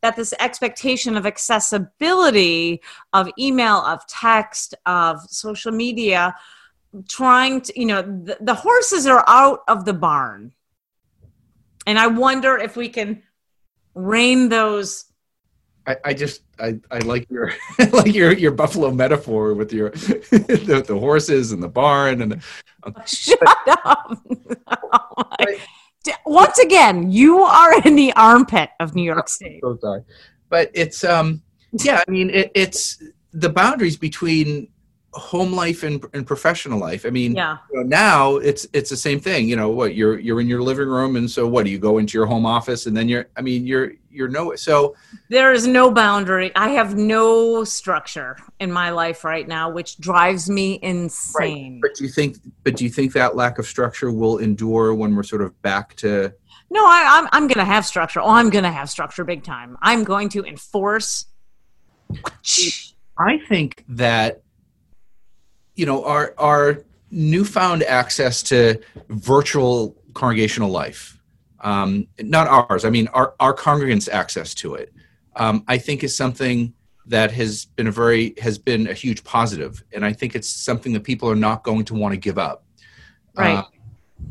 that 0.00 0.14
this 0.14 0.32
expectation 0.38 1.16
of 1.16 1.26
accessibility 1.26 2.80
of 3.12 3.28
email 3.36 3.78
of 3.78 4.06
text 4.06 4.74
of 4.86 5.20
social 5.28 5.72
media 5.72 6.34
trying 7.08 7.60
to 7.60 7.78
you 7.78 7.86
know 7.86 8.02
the, 8.02 8.36
the 8.40 8.54
horses 8.54 9.06
are 9.06 9.24
out 9.28 9.60
of 9.68 9.84
the 9.84 9.92
barn 9.92 10.52
and 11.86 11.98
i 11.98 12.06
wonder 12.06 12.56
if 12.56 12.76
we 12.76 12.88
can 12.88 13.22
rein 13.94 14.48
those 14.48 15.08
I, 15.88 15.96
I 16.04 16.14
just 16.14 16.42
I, 16.60 16.78
I 16.90 16.98
like 16.98 17.26
your 17.30 17.52
like 17.92 18.14
your 18.14 18.32
your 18.32 18.50
buffalo 18.52 18.92
metaphor 18.92 19.54
with 19.54 19.72
your 19.72 19.90
the, 19.90 20.84
the 20.86 20.98
horses 20.98 21.52
and 21.52 21.62
the 21.62 21.68
barn 21.68 22.20
and 22.20 22.32
the, 22.32 22.42
um, 22.82 22.94
shut 23.06 23.38
up. 23.66 24.22
oh 24.70 25.24
Once 26.26 26.58
again, 26.58 27.10
you 27.10 27.38
are 27.40 27.80
in 27.86 27.96
the 27.96 28.12
armpit 28.14 28.68
of 28.80 28.94
New 28.94 29.02
York 29.02 29.30
State. 29.30 29.60
So 29.62 29.78
sorry, 29.80 30.02
but 30.50 30.70
it's 30.74 31.04
um 31.04 31.42
yeah 31.72 32.02
I 32.06 32.10
mean 32.10 32.28
it, 32.30 32.52
it's 32.54 33.02
the 33.32 33.48
boundaries 33.48 33.96
between 33.96 34.68
home 35.12 35.52
life 35.52 35.82
and, 35.82 36.04
and 36.12 36.26
professional 36.26 36.78
life. 36.78 37.06
I 37.06 37.10
mean, 37.10 37.34
yeah. 37.34 37.58
You 37.72 37.80
know, 37.80 37.86
now 37.86 38.36
it's 38.36 38.66
it's 38.72 38.90
the 38.90 38.96
same 38.96 39.20
thing. 39.20 39.48
You 39.48 39.56
know 39.56 39.70
what? 39.70 39.94
You're 39.94 40.18
you're 40.18 40.40
in 40.40 40.48
your 40.48 40.62
living 40.62 40.88
room, 40.88 41.16
and 41.16 41.30
so 41.30 41.46
what? 41.46 41.64
Do 41.64 41.70
you 41.70 41.78
go 41.78 41.98
into 41.98 42.16
your 42.18 42.26
home 42.26 42.46
office, 42.46 42.86
and 42.86 42.96
then 42.96 43.08
you're? 43.08 43.26
I 43.36 43.40
mean, 43.40 43.66
you're 43.66 43.92
you're 44.10 44.28
no. 44.28 44.54
So 44.56 44.94
there 45.28 45.52
is 45.52 45.66
no 45.66 45.90
boundary. 45.90 46.52
I 46.54 46.70
have 46.70 46.96
no 46.96 47.64
structure 47.64 48.36
in 48.60 48.70
my 48.70 48.90
life 48.90 49.24
right 49.24 49.48
now, 49.48 49.70
which 49.70 49.98
drives 49.98 50.50
me 50.50 50.78
insane. 50.82 51.80
Right. 51.82 51.90
But 51.90 51.94
do 51.96 52.04
you 52.04 52.10
think? 52.10 52.36
But 52.64 52.76
do 52.76 52.84
you 52.84 52.90
think 52.90 53.12
that 53.14 53.34
lack 53.34 53.58
of 53.58 53.66
structure 53.66 54.12
will 54.12 54.38
endure 54.38 54.94
when 54.94 55.16
we're 55.16 55.22
sort 55.22 55.42
of 55.42 55.60
back 55.62 55.94
to? 55.96 56.32
No, 56.70 56.84
I, 56.84 57.18
I'm 57.18 57.28
I'm 57.32 57.48
going 57.48 57.64
to 57.64 57.72
have 57.72 57.86
structure. 57.86 58.20
Oh, 58.20 58.28
I'm 58.28 58.50
going 58.50 58.64
to 58.64 58.70
have 58.70 58.90
structure 58.90 59.24
big 59.24 59.42
time. 59.42 59.78
I'm 59.80 60.04
going 60.04 60.28
to 60.30 60.44
enforce. 60.44 61.26
I 63.18 63.38
think 63.48 63.84
that 63.88 64.42
you 65.78 65.86
know 65.86 66.04
our 66.04 66.34
our 66.38 66.82
newfound 67.10 67.84
access 67.84 68.42
to 68.42 68.78
virtual 69.08 69.96
congregational 70.12 70.68
life 70.68 71.20
um, 71.60 72.06
not 72.20 72.48
ours 72.48 72.84
i 72.84 72.90
mean 72.90 73.06
our, 73.08 73.34
our 73.40 73.54
congregants 73.54 74.08
access 74.10 74.52
to 74.52 74.74
it 74.74 74.92
um, 75.36 75.64
i 75.68 75.78
think 75.78 76.02
is 76.02 76.14
something 76.14 76.74
that 77.06 77.30
has 77.30 77.64
been 77.64 77.86
a 77.86 77.92
very 77.92 78.34
has 78.38 78.58
been 78.58 78.88
a 78.88 78.92
huge 78.92 79.22
positive 79.22 79.82
and 79.92 80.04
i 80.04 80.12
think 80.12 80.34
it's 80.34 80.48
something 80.48 80.92
that 80.92 81.04
people 81.04 81.30
are 81.30 81.36
not 81.36 81.62
going 81.62 81.84
to 81.84 81.94
want 81.94 82.12
to 82.12 82.18
give 82.18 82.38
up. 82.38 82.64
Right. 83.36 83.58
Uh, 83.58 83.64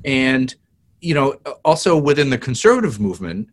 and 0.03 0.53
you 0.99 1.13
know 1.13 1.39
also 1.63 1.97
within 1.97 2.29
the 2.29 2.37
conservative 2.37 2.99
movement 2.99 3.49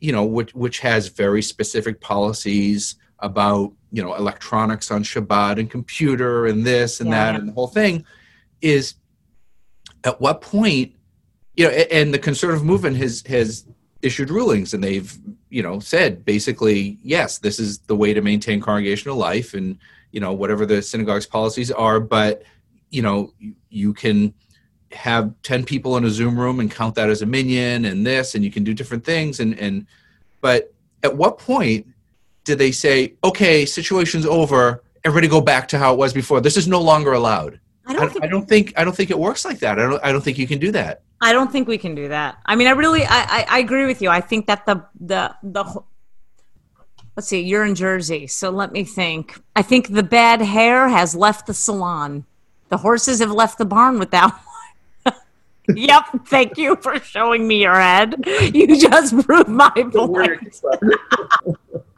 you 0.00 0.10
know 0.10 0.24
which 0.24 0.54
which 0.54 0.78
has 0.78 1.08
very 1.08 1.42
specific 1.42 2.00
policies 2.00 2.96
about 3.18 3.72
you 3.96 4.02
know 4.02 4.14
electronics 4.14 4.90
on 4.90 5.02
Shabbat 5.02 5.58
and 5.58 5.70
computer 5.70 6.44
and 6.44 6.66
this 6.66 7.00
and 7.00 7.08
yeah, 7.08 7.32
that 7.32 7.40
and 7.40 7.48
the 7.48 7.52
whole 7.54 7.66
thing 7.66 8.04
is 8.60 8.96
at 10.04 10.20
what 10.20 10.42
point 10.42 10.92
you 11.54 11.64
know 11.64 11.70
and 11.70 12.12
the 12.12 12.18
conservative 12.18 12.62
movement 12.62 12.98
has 12.98 13.22
has 13.26 13.64
issued 14.02 14.28
rulings 14.28 14.74
and 14.74 14.84
they've 14.84 15.16
you 15.48 15.62
know 15.62 15.80
said 15.80 16.26
basically 16.26 16.98
yes 17.02 17.38
this 17.38 17.58
is 17.58 17.78
the 17.78 17.96
way 17.96 18.12
to 18.12 18.20
maintain 18.20 18.60
congregational 18.60 19.16
life 19.16 19.54
and 19.54 19.78
you 20.12 20.20
know 20.20 20.34
whatever 20.34 20.66
the 20.66 20.82
synagogue's 20.82 21.24
policies 21.24 21.72
are 21.72 21.98
but 21.98 22.42
you 22.90 23.00
know 23.00 23.32
you, 23.38 23.54
you 23.70 23.94
can 23.94 24.34
have 24.92 25.32
10 25.42 25.64
people 25.64 25.96
in 25.96 26.04
a 26.04 26.10
zoom 26.10 26.38
room 26.38 26.60
and 26.60 26.70
count 26.70 26.94
that 26.94 27.08
as 27.08 27.22
a 27.22 27.26
minyan 27.26 27.86
and 27.86 28.06
this 28.06 28.34
and 28.34 28.44
you 28.44 28.50
can 28.50 28.62
do 28.62 28.74
different 28.74 29.06
things 29.06 29.40
and 29.40 29.58
and 29.58 29.86
but 30.42 30.74
at 31.02 31.16
what 31.16 31.38
point 31.38 31.86
did 32.46 32.58
they 32.58 32.72
say, 32.72 33.14
okay, 33.22 33.66
situation's 33.66 34.24
over, 34.24 34.82
everybody 35.04 35.28
go 35.28 35.42
back 35.42 35.68
to 35.68 35.78
how 35.78 35.92
it 35.92 35.98
was 35.98 36.14
before? 36.14 36.40
This 36.40 36.56
is 36.56 36.66
no 36.66 36.80
longer 36.80 37.12
allowed. 37.12 37.60
I 37.86 37.92
don't, 37.92 38.02
I, 38.02 38.08
think, 38.08 38.24
I 38.24 38.26
don't 38.28 38.48
think 38.48 38.72
I 38.76 38.84
don't 38.84 38.96
think 38.96 39.10
it 39.10 39.18
works 39.18 39.44
like 39.44 39.58
that. 39.60 39.78
I 39.78 39.82
don't 39.82 40.04
I 40.04 40.10
don't 40.10 40.22
think 40.22 40.38
you 40.38 40.46
can 40.46 40.58
do 40.58 40.72
that. 40.72 41.02
I 41.20 41.32
don't 41.32 41.52
think 41.52 41.68
we 41.68 41.78
can 41.78 41.94
do 41.94 42.08
that. 42.08 42.38
I 42.46 42.56
mean, 42.56 42.66
I 42.66 42.70
really 42.70 43.04
I, 43.04 43.08
I, 43.08 43.46
I 43.48 43.58
agree 43.58 43.86
with 43.86 44.02
you. 44.02 44.08
I 44.08 44.20
think 44.20 44.46
that 44.46 44.66
the 44.66 44.84
the 44.98 45.34
the 45.42 45.64
let's 47.16 47.28
see, 47.28 47.40
you're 47.40 47.64
in 47.64 47.74
Jersey, 47.74 48.26
so 48.26 48.50
let 48.50 48.72
me 48.72 48.82
think. 48.82 49.38
I 49.54 49.62
think 49.62 49.88
the 49.88 50.02
bad 50.02 50.40
hair 50.40 50.88
has 50.88 51.14
left 51.14 51.46
the 51.46 51.54
salon. 51.54 52.24
The 52.68 52.78
horses 52.78 53.20
have 53.20 53.30
left 53.30 53.58
the 53.58 53.64
barn 53.64 54.00
with 54.00 54.10
that 54.10 54.32
one. 55.04 55.14
yep. 55.76 56.04
Thank 56.26 56.58
you 56.58 56.74
for 56.76 56.98
showing 56.98 57.46
me 57.46 57.62
your 57.62 57.74
head. 57.74 58.16
You 58.52 58.80
just 58.80 59.16
proved 59.26 59.48
my 59.48 59.70
point. 59.70 60.60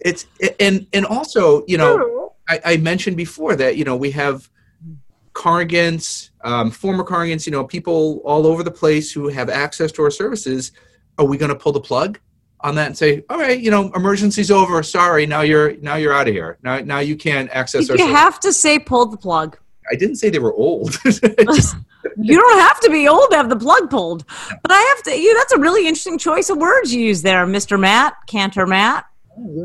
it's 0.00 0.26
and 0.60 0.86
and 0.92 1.06
also 1.06 1.64
you 1.66 1.76
know 1.76 2.34
I, 2.48 2.60
I, 2.64 2.76
mentioned 2.76 3.16
before 3.16 3.56
that 3.56 3.76
you 3.76 3.84
know 3.84 3.96
we 3.96 4.10
have 4.12 4.48
congregants 5.32 6.30
um, 6.42 6.70
former 6.70 7.04
congregants 7.04 7.46
you 7.46 7.52
know 7.52 7.64
people 7.64 8.20
all 8.24 8.46
over 8.46 8.62
the 8.62 8.70
place 8.70 9.12
who 9.12 9.28
have 9.28 9.48
access 9.48 9.92
to 9.92 10.02
our 10.02 10.10
services. 10.10 10.72
Are 11.18 11.24
we 11.24 11.36
going 11.36 11.48
to 11.48 11.56
pull 11.56 11.72
the 11.72 11.80
plug 11.80 12.20
on 12.60 12.74
that 12.76 12.86
and 12.86 12.98
say 12.98 13.24
all 13.28 13.38
right 13.38 13.58
you 13.60 13.70
know 13.70 13.90
emergency's 13.94 14.50
over. 14.50 14.82
Sorry 14.82 15.26
now 15.26 15.40
you're 15.40 15.76
now 15.78 15.96
you're 15.96 16.12
out 16.12 16.28
of 16.28 16.34
here. 16.34 16.58
Now 16.62 16.78
now 16.78 16.98
you 17.00 17.16
can't 17.16 17.50
access 17.50 17.88
you 17.88 17.96
our 18.00 18.08
have 18.08 18.40
to 18.40 18.52
say 18.52 18.78
pull 18.78 19.06
the 19.06 19.16
plug. 19.16 19.58
I 19.90 19.96
didn't 19.96 20.16
say 20.16 20.28
they 20.28 20.38
were 20.38 20.52
old. 20.52 20.92
Just, 21.02 21.24
you 22.18 22.38
don't 22.38 22.58
have 22.60 22.78
to 22.80 22.90
be 22.90 23.08
old 23.08 23.30
to 23.30 23.36
have 23.36 23.48
the 23.48 23.56
plug 23.56 23.90
pulled. 23.90 24.24
But 24.62 24.70
i 24.70 24.80
have 24.94 25.02
to 25.04 25.20
you 25.20 25.34
that's 25.34 25.52
a 25.52 25.58
really 25.58 25.86
interesting 25.86 26.18
choice 26.18 26.50
of 26.50 26.58
words 26.58 26.94
you 26.94 27.00
use 27.00 27.22
there 27.22 27.46
mr 27.46 27.78
matt 27.78 28.14
cantor 28.26 28.66
matt 28.66 29.06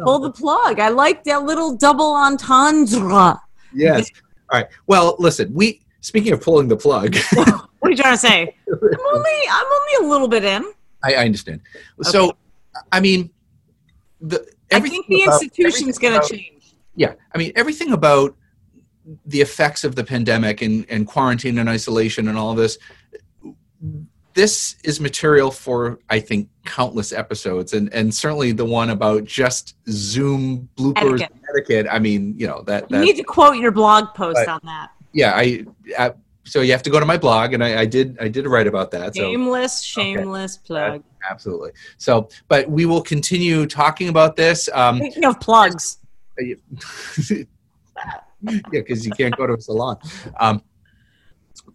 Pull 0.03 0.19
the 0.19 0.31
plug. 0.31 0.79
I 0.79 0.89
like 0.89 1.23
that 1.25 1.43
little 1.43 1.75
double 1.75 2.13
entendre. 2.13 3.41
Yes. 3.73 4.09
All 4.49 4.59
right. 4.59 4.67
Well, 4.87 5.15
listen, 5.19 5.53
we 5.53 5.81
speaking 6.01 6.33
of 6.33 6.41
pulling 6.41 6.67
the 6.67 6.77
plug. 6.77 7.15
what 7.33 7.69
are 7.83 7.89
you 7.89 7.95
trying 7.95 8.13
to 8.13 8.17
say? 8.17 8.55
I'm 8.67 9.05
only 9.13 9.31
I'm 9.49 9.65
only 9.65 10.07
a 10.07 10.09
little 10.09 10.27
bit 10.27 10.43
in. 10.43 10.63
I, 11.03 11.15
I 11.15 11.25
understand. 11.25 11.61
Okay. 11.99 12.09
So, 12.09 12.37
I 12.91 12.99
mean, 12.99 13.29
the 14.21 14.45
I 14.71 14.79
think 14.79 15.07
the 15.07 15.23
institution's 15.23 15.97
going 15.97 16.19
to 16.19 16.27
change. 16.27 16.75
Yeah, 16.95 17.13
I 17.33 17.37
mean 17.37 17.51
everything 17.55 17.93
about 17.93 18.35
the 19.25 19.41
effects 19.41 19.83
of 19.83 19.95
the 19.95 20.03
pandemic 20.03 20.61
and, 20.61 20.85
and 20.89 21.05
quarantine 21.05 21.57
and 21.57 21.67
isolation 21.67 22.29
and 22.29 22.37
all 22.37 22.51
of 22.51 22.57
this 22.57 22.77
this 24.33 24.75
is 24.83 24.99
material 24.99 25.51
for 25.51 25.99
I 26.09 26.19
think 26.19 26.49
countless 26.65 27.11
episodes, 27.11 27.73
and 27.73 27.93
and 27.93 28.13
certainly 28.13 28.51
the 28.51 28.65
one 28.65 28.89
about 28.89 29.25
just 29.25 29.75
Zoom 29.89 30.69
bloopers 30.77 31.21
etiquette. 31.21 31.31
etiquette 31.49 31.87
I 31.89 31.99
mean, 31.99 32.35
you 32.37 32.47
know 32.47 32.63
that. 32.63 32.89
You 32.89 32.99
need 32.99 33.17
to 33.17 33.23
quote 33.23 33.57
your 33.57 33.71
blog 33.71 34.13
post 34.15 34.39
but, 34.45 34.49
on 34.49 34.59
that. 34.63 34.91
Yeah, 35.13 35.33
I, 35.35 35.65
I, 35.97 36.13
So 36.43 36.61
you 36.61 36.71
have 36.71 36.83
to 36.83 36.89
go 36.89 36.99
to 36.99 37.05
my 37.05 37.17
blog, 37.17 37.53
and 37.53 37.63
I, 37.63 37.81
I 37.81 37.85
did. 37.85 38.17
I 38.19 38.27
did 38.27 38.47
write 38.47 38.67
about 38.67 38.91
that. 38.91 39.15
Shameless, 39.15 39.79
so, 39.79 40.01
shameless 40.01 40.57
okay. 40.57 40.65
plug. 40.65 41.03
absolutely. 41.29 41.71
So, 41.97 42.29
but 42.47 42.69
we 42.69 42.85
will 42.85 43.01
continue 43.01 43.65
talking 43.65 44.09
about 44.09 44.35
this. 44.35 44.69
Um, 44.73 44.97
Speaking 44.97 45.25
of 45.25 45.39
plugs. 45.39 45.97
yeah, 46.39 46.55
because 48.71 49.05
you 49.05 49.11
can't 49.11 49.35
go 49.37 49.45
to 49.45 49.53
a 49.53 49.61
salon. 49.61 49.97
Um, 50.39 50.63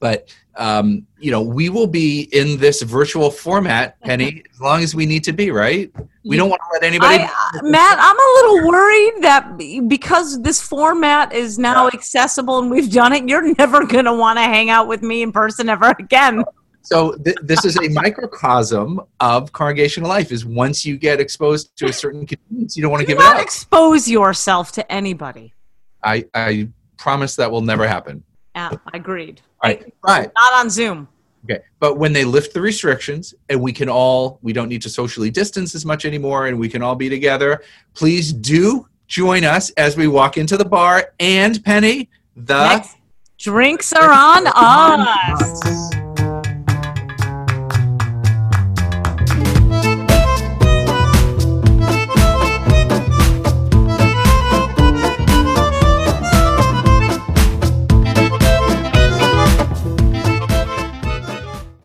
but 0.00 0.34
um, 0.56 1.06
you 1.18 1.30
know, 1.30 1.40
we 1.40 1.68
will 1.68 1.86
be 1.86 2.22
in 2.32 2.58
this 2.58 2.82
virtual 2.82 3.30
format, 3.30 3.98
Penny, 4.02 4.42
as 4.52 4.60
long 4.60 4.82
as 4.82 4.94
we 4.94 5.06
need 5.06 5.22
to 5.24 5.32
be, 5.32 5.50
right? 5.50 5.90
We 6.24 6.36
don't 6.36 6.50
want 6.50 6.60
to 6.60 6.68
let 6.72 6.82
anybody. 6.82 7.22
I, 7.22 7.24
uh, 7.24 7.62
Matt, 7.62 7.96
I'm 8.00 8.16
a 8.16 8.32
little 8.34 8.68
worried 8.68 9.22
that 9.22 9.56
because 9.88 10.42
this 10.42 10.60
format 10.60 11.32
is 11.32 11.58
now 11.58 11.86
accessible 11.88 12.58
and 12.58 12.70
we've 12.70 12.90
done 12.92 13.12
it, 13.12 13.28
you're 13.28 13.54
never 13.54 13.86
going 13.86 14.04
to 14.04 14.12
want 14.12 14.38
to 14.38 14.42
hang 14.42 14.68
out 14.68 14.88
with 14.88 15.02
me 15.02 15.22
in 15.22 15.32
person 15.32 15.68
ever 15.68 15.94
again. 15.98 16.44
so 16.82 17.12
th- 17.16 17.36
this 17.42 17.64
is 17.64 17.78
a 17.78 17.88
microcosm 17.90 19.00
of 19.20 19.52
congregational 19.52 20.08
life. 20.08 20.32
Is 20.32 20.44
once 20.44 20.84
you 20.84 20.98
get 20.98 21.20
exposed 21.20 21.76
to 21.78 21.86
a 21.86 21.92
certain 21.92 22.26
convenience, 22.26 22.76
you 22.76 22.82
don't 22.82 22.90
want 22.90 23.02
to 23.02 23.06
Do 23.06 23.14
give 23.14 23.20
it 23.20 23.26
up. 23.26 23.40
expose 23.40 24.08
yourself 24.08 24.72
to 24.72 24.92
anybody. 24.92 25.54
I, 26.02 26.26
I 26.34 26.68
promise 26.98 27.36
that 27.36 27.50
will 27.50 27.62
never 27.62 27.86
happen. 27.86 28.24
Yeah, 28.58 28.76
agreed. 28.92 29.40
All 29.62 29.70
right, 29.70 29.92
right. 30.02 30.30
Not 30.34 30.52
on 30.54 30.68
Zoom. 30.68 31.06
Okay, 31.44 31.62
but 31.78 31.96
when 31.96 32.12
they 32.12 32.24
lift 32.24 32.52
the 32.54 32.60
restrictions 32.60 33.32
and 33.48 33.60
we 33.60 33.72
can 33.72 33.88
all, 33.88 34.40
we 34.42 34.52
don't 34.52 34.68
need 34.68 34.82
to 34.82 34.90
socially 34.90 35.30
distance 35.30 35.76
as 35.76 35.84
much 35.84 36.04
anymore, 36.04 36.48
and 36.48 36.58
we 36.58 36.68
can 36.68 36.82
all 36.82 36.96
be 36.96 37.08
together. 37.08 37.62
Please 37.94 38.32
do 38.32 38.88
join 39.06 39.44
us 39.44 39.70
as 39.70 39.96
we 39.96 40.08
walk 40.08 40.36
into 40.36 40.56
the 40.56 40.64
bar. 40.64 41.12
And 41.20 41.62
Penny, 41.64 42.10
the 42.34 42.78
Next 42.78 42.96
drinks 43.38 43.92
are 43.92 44.10
on 44.10 44.48
us. 44.48 46.07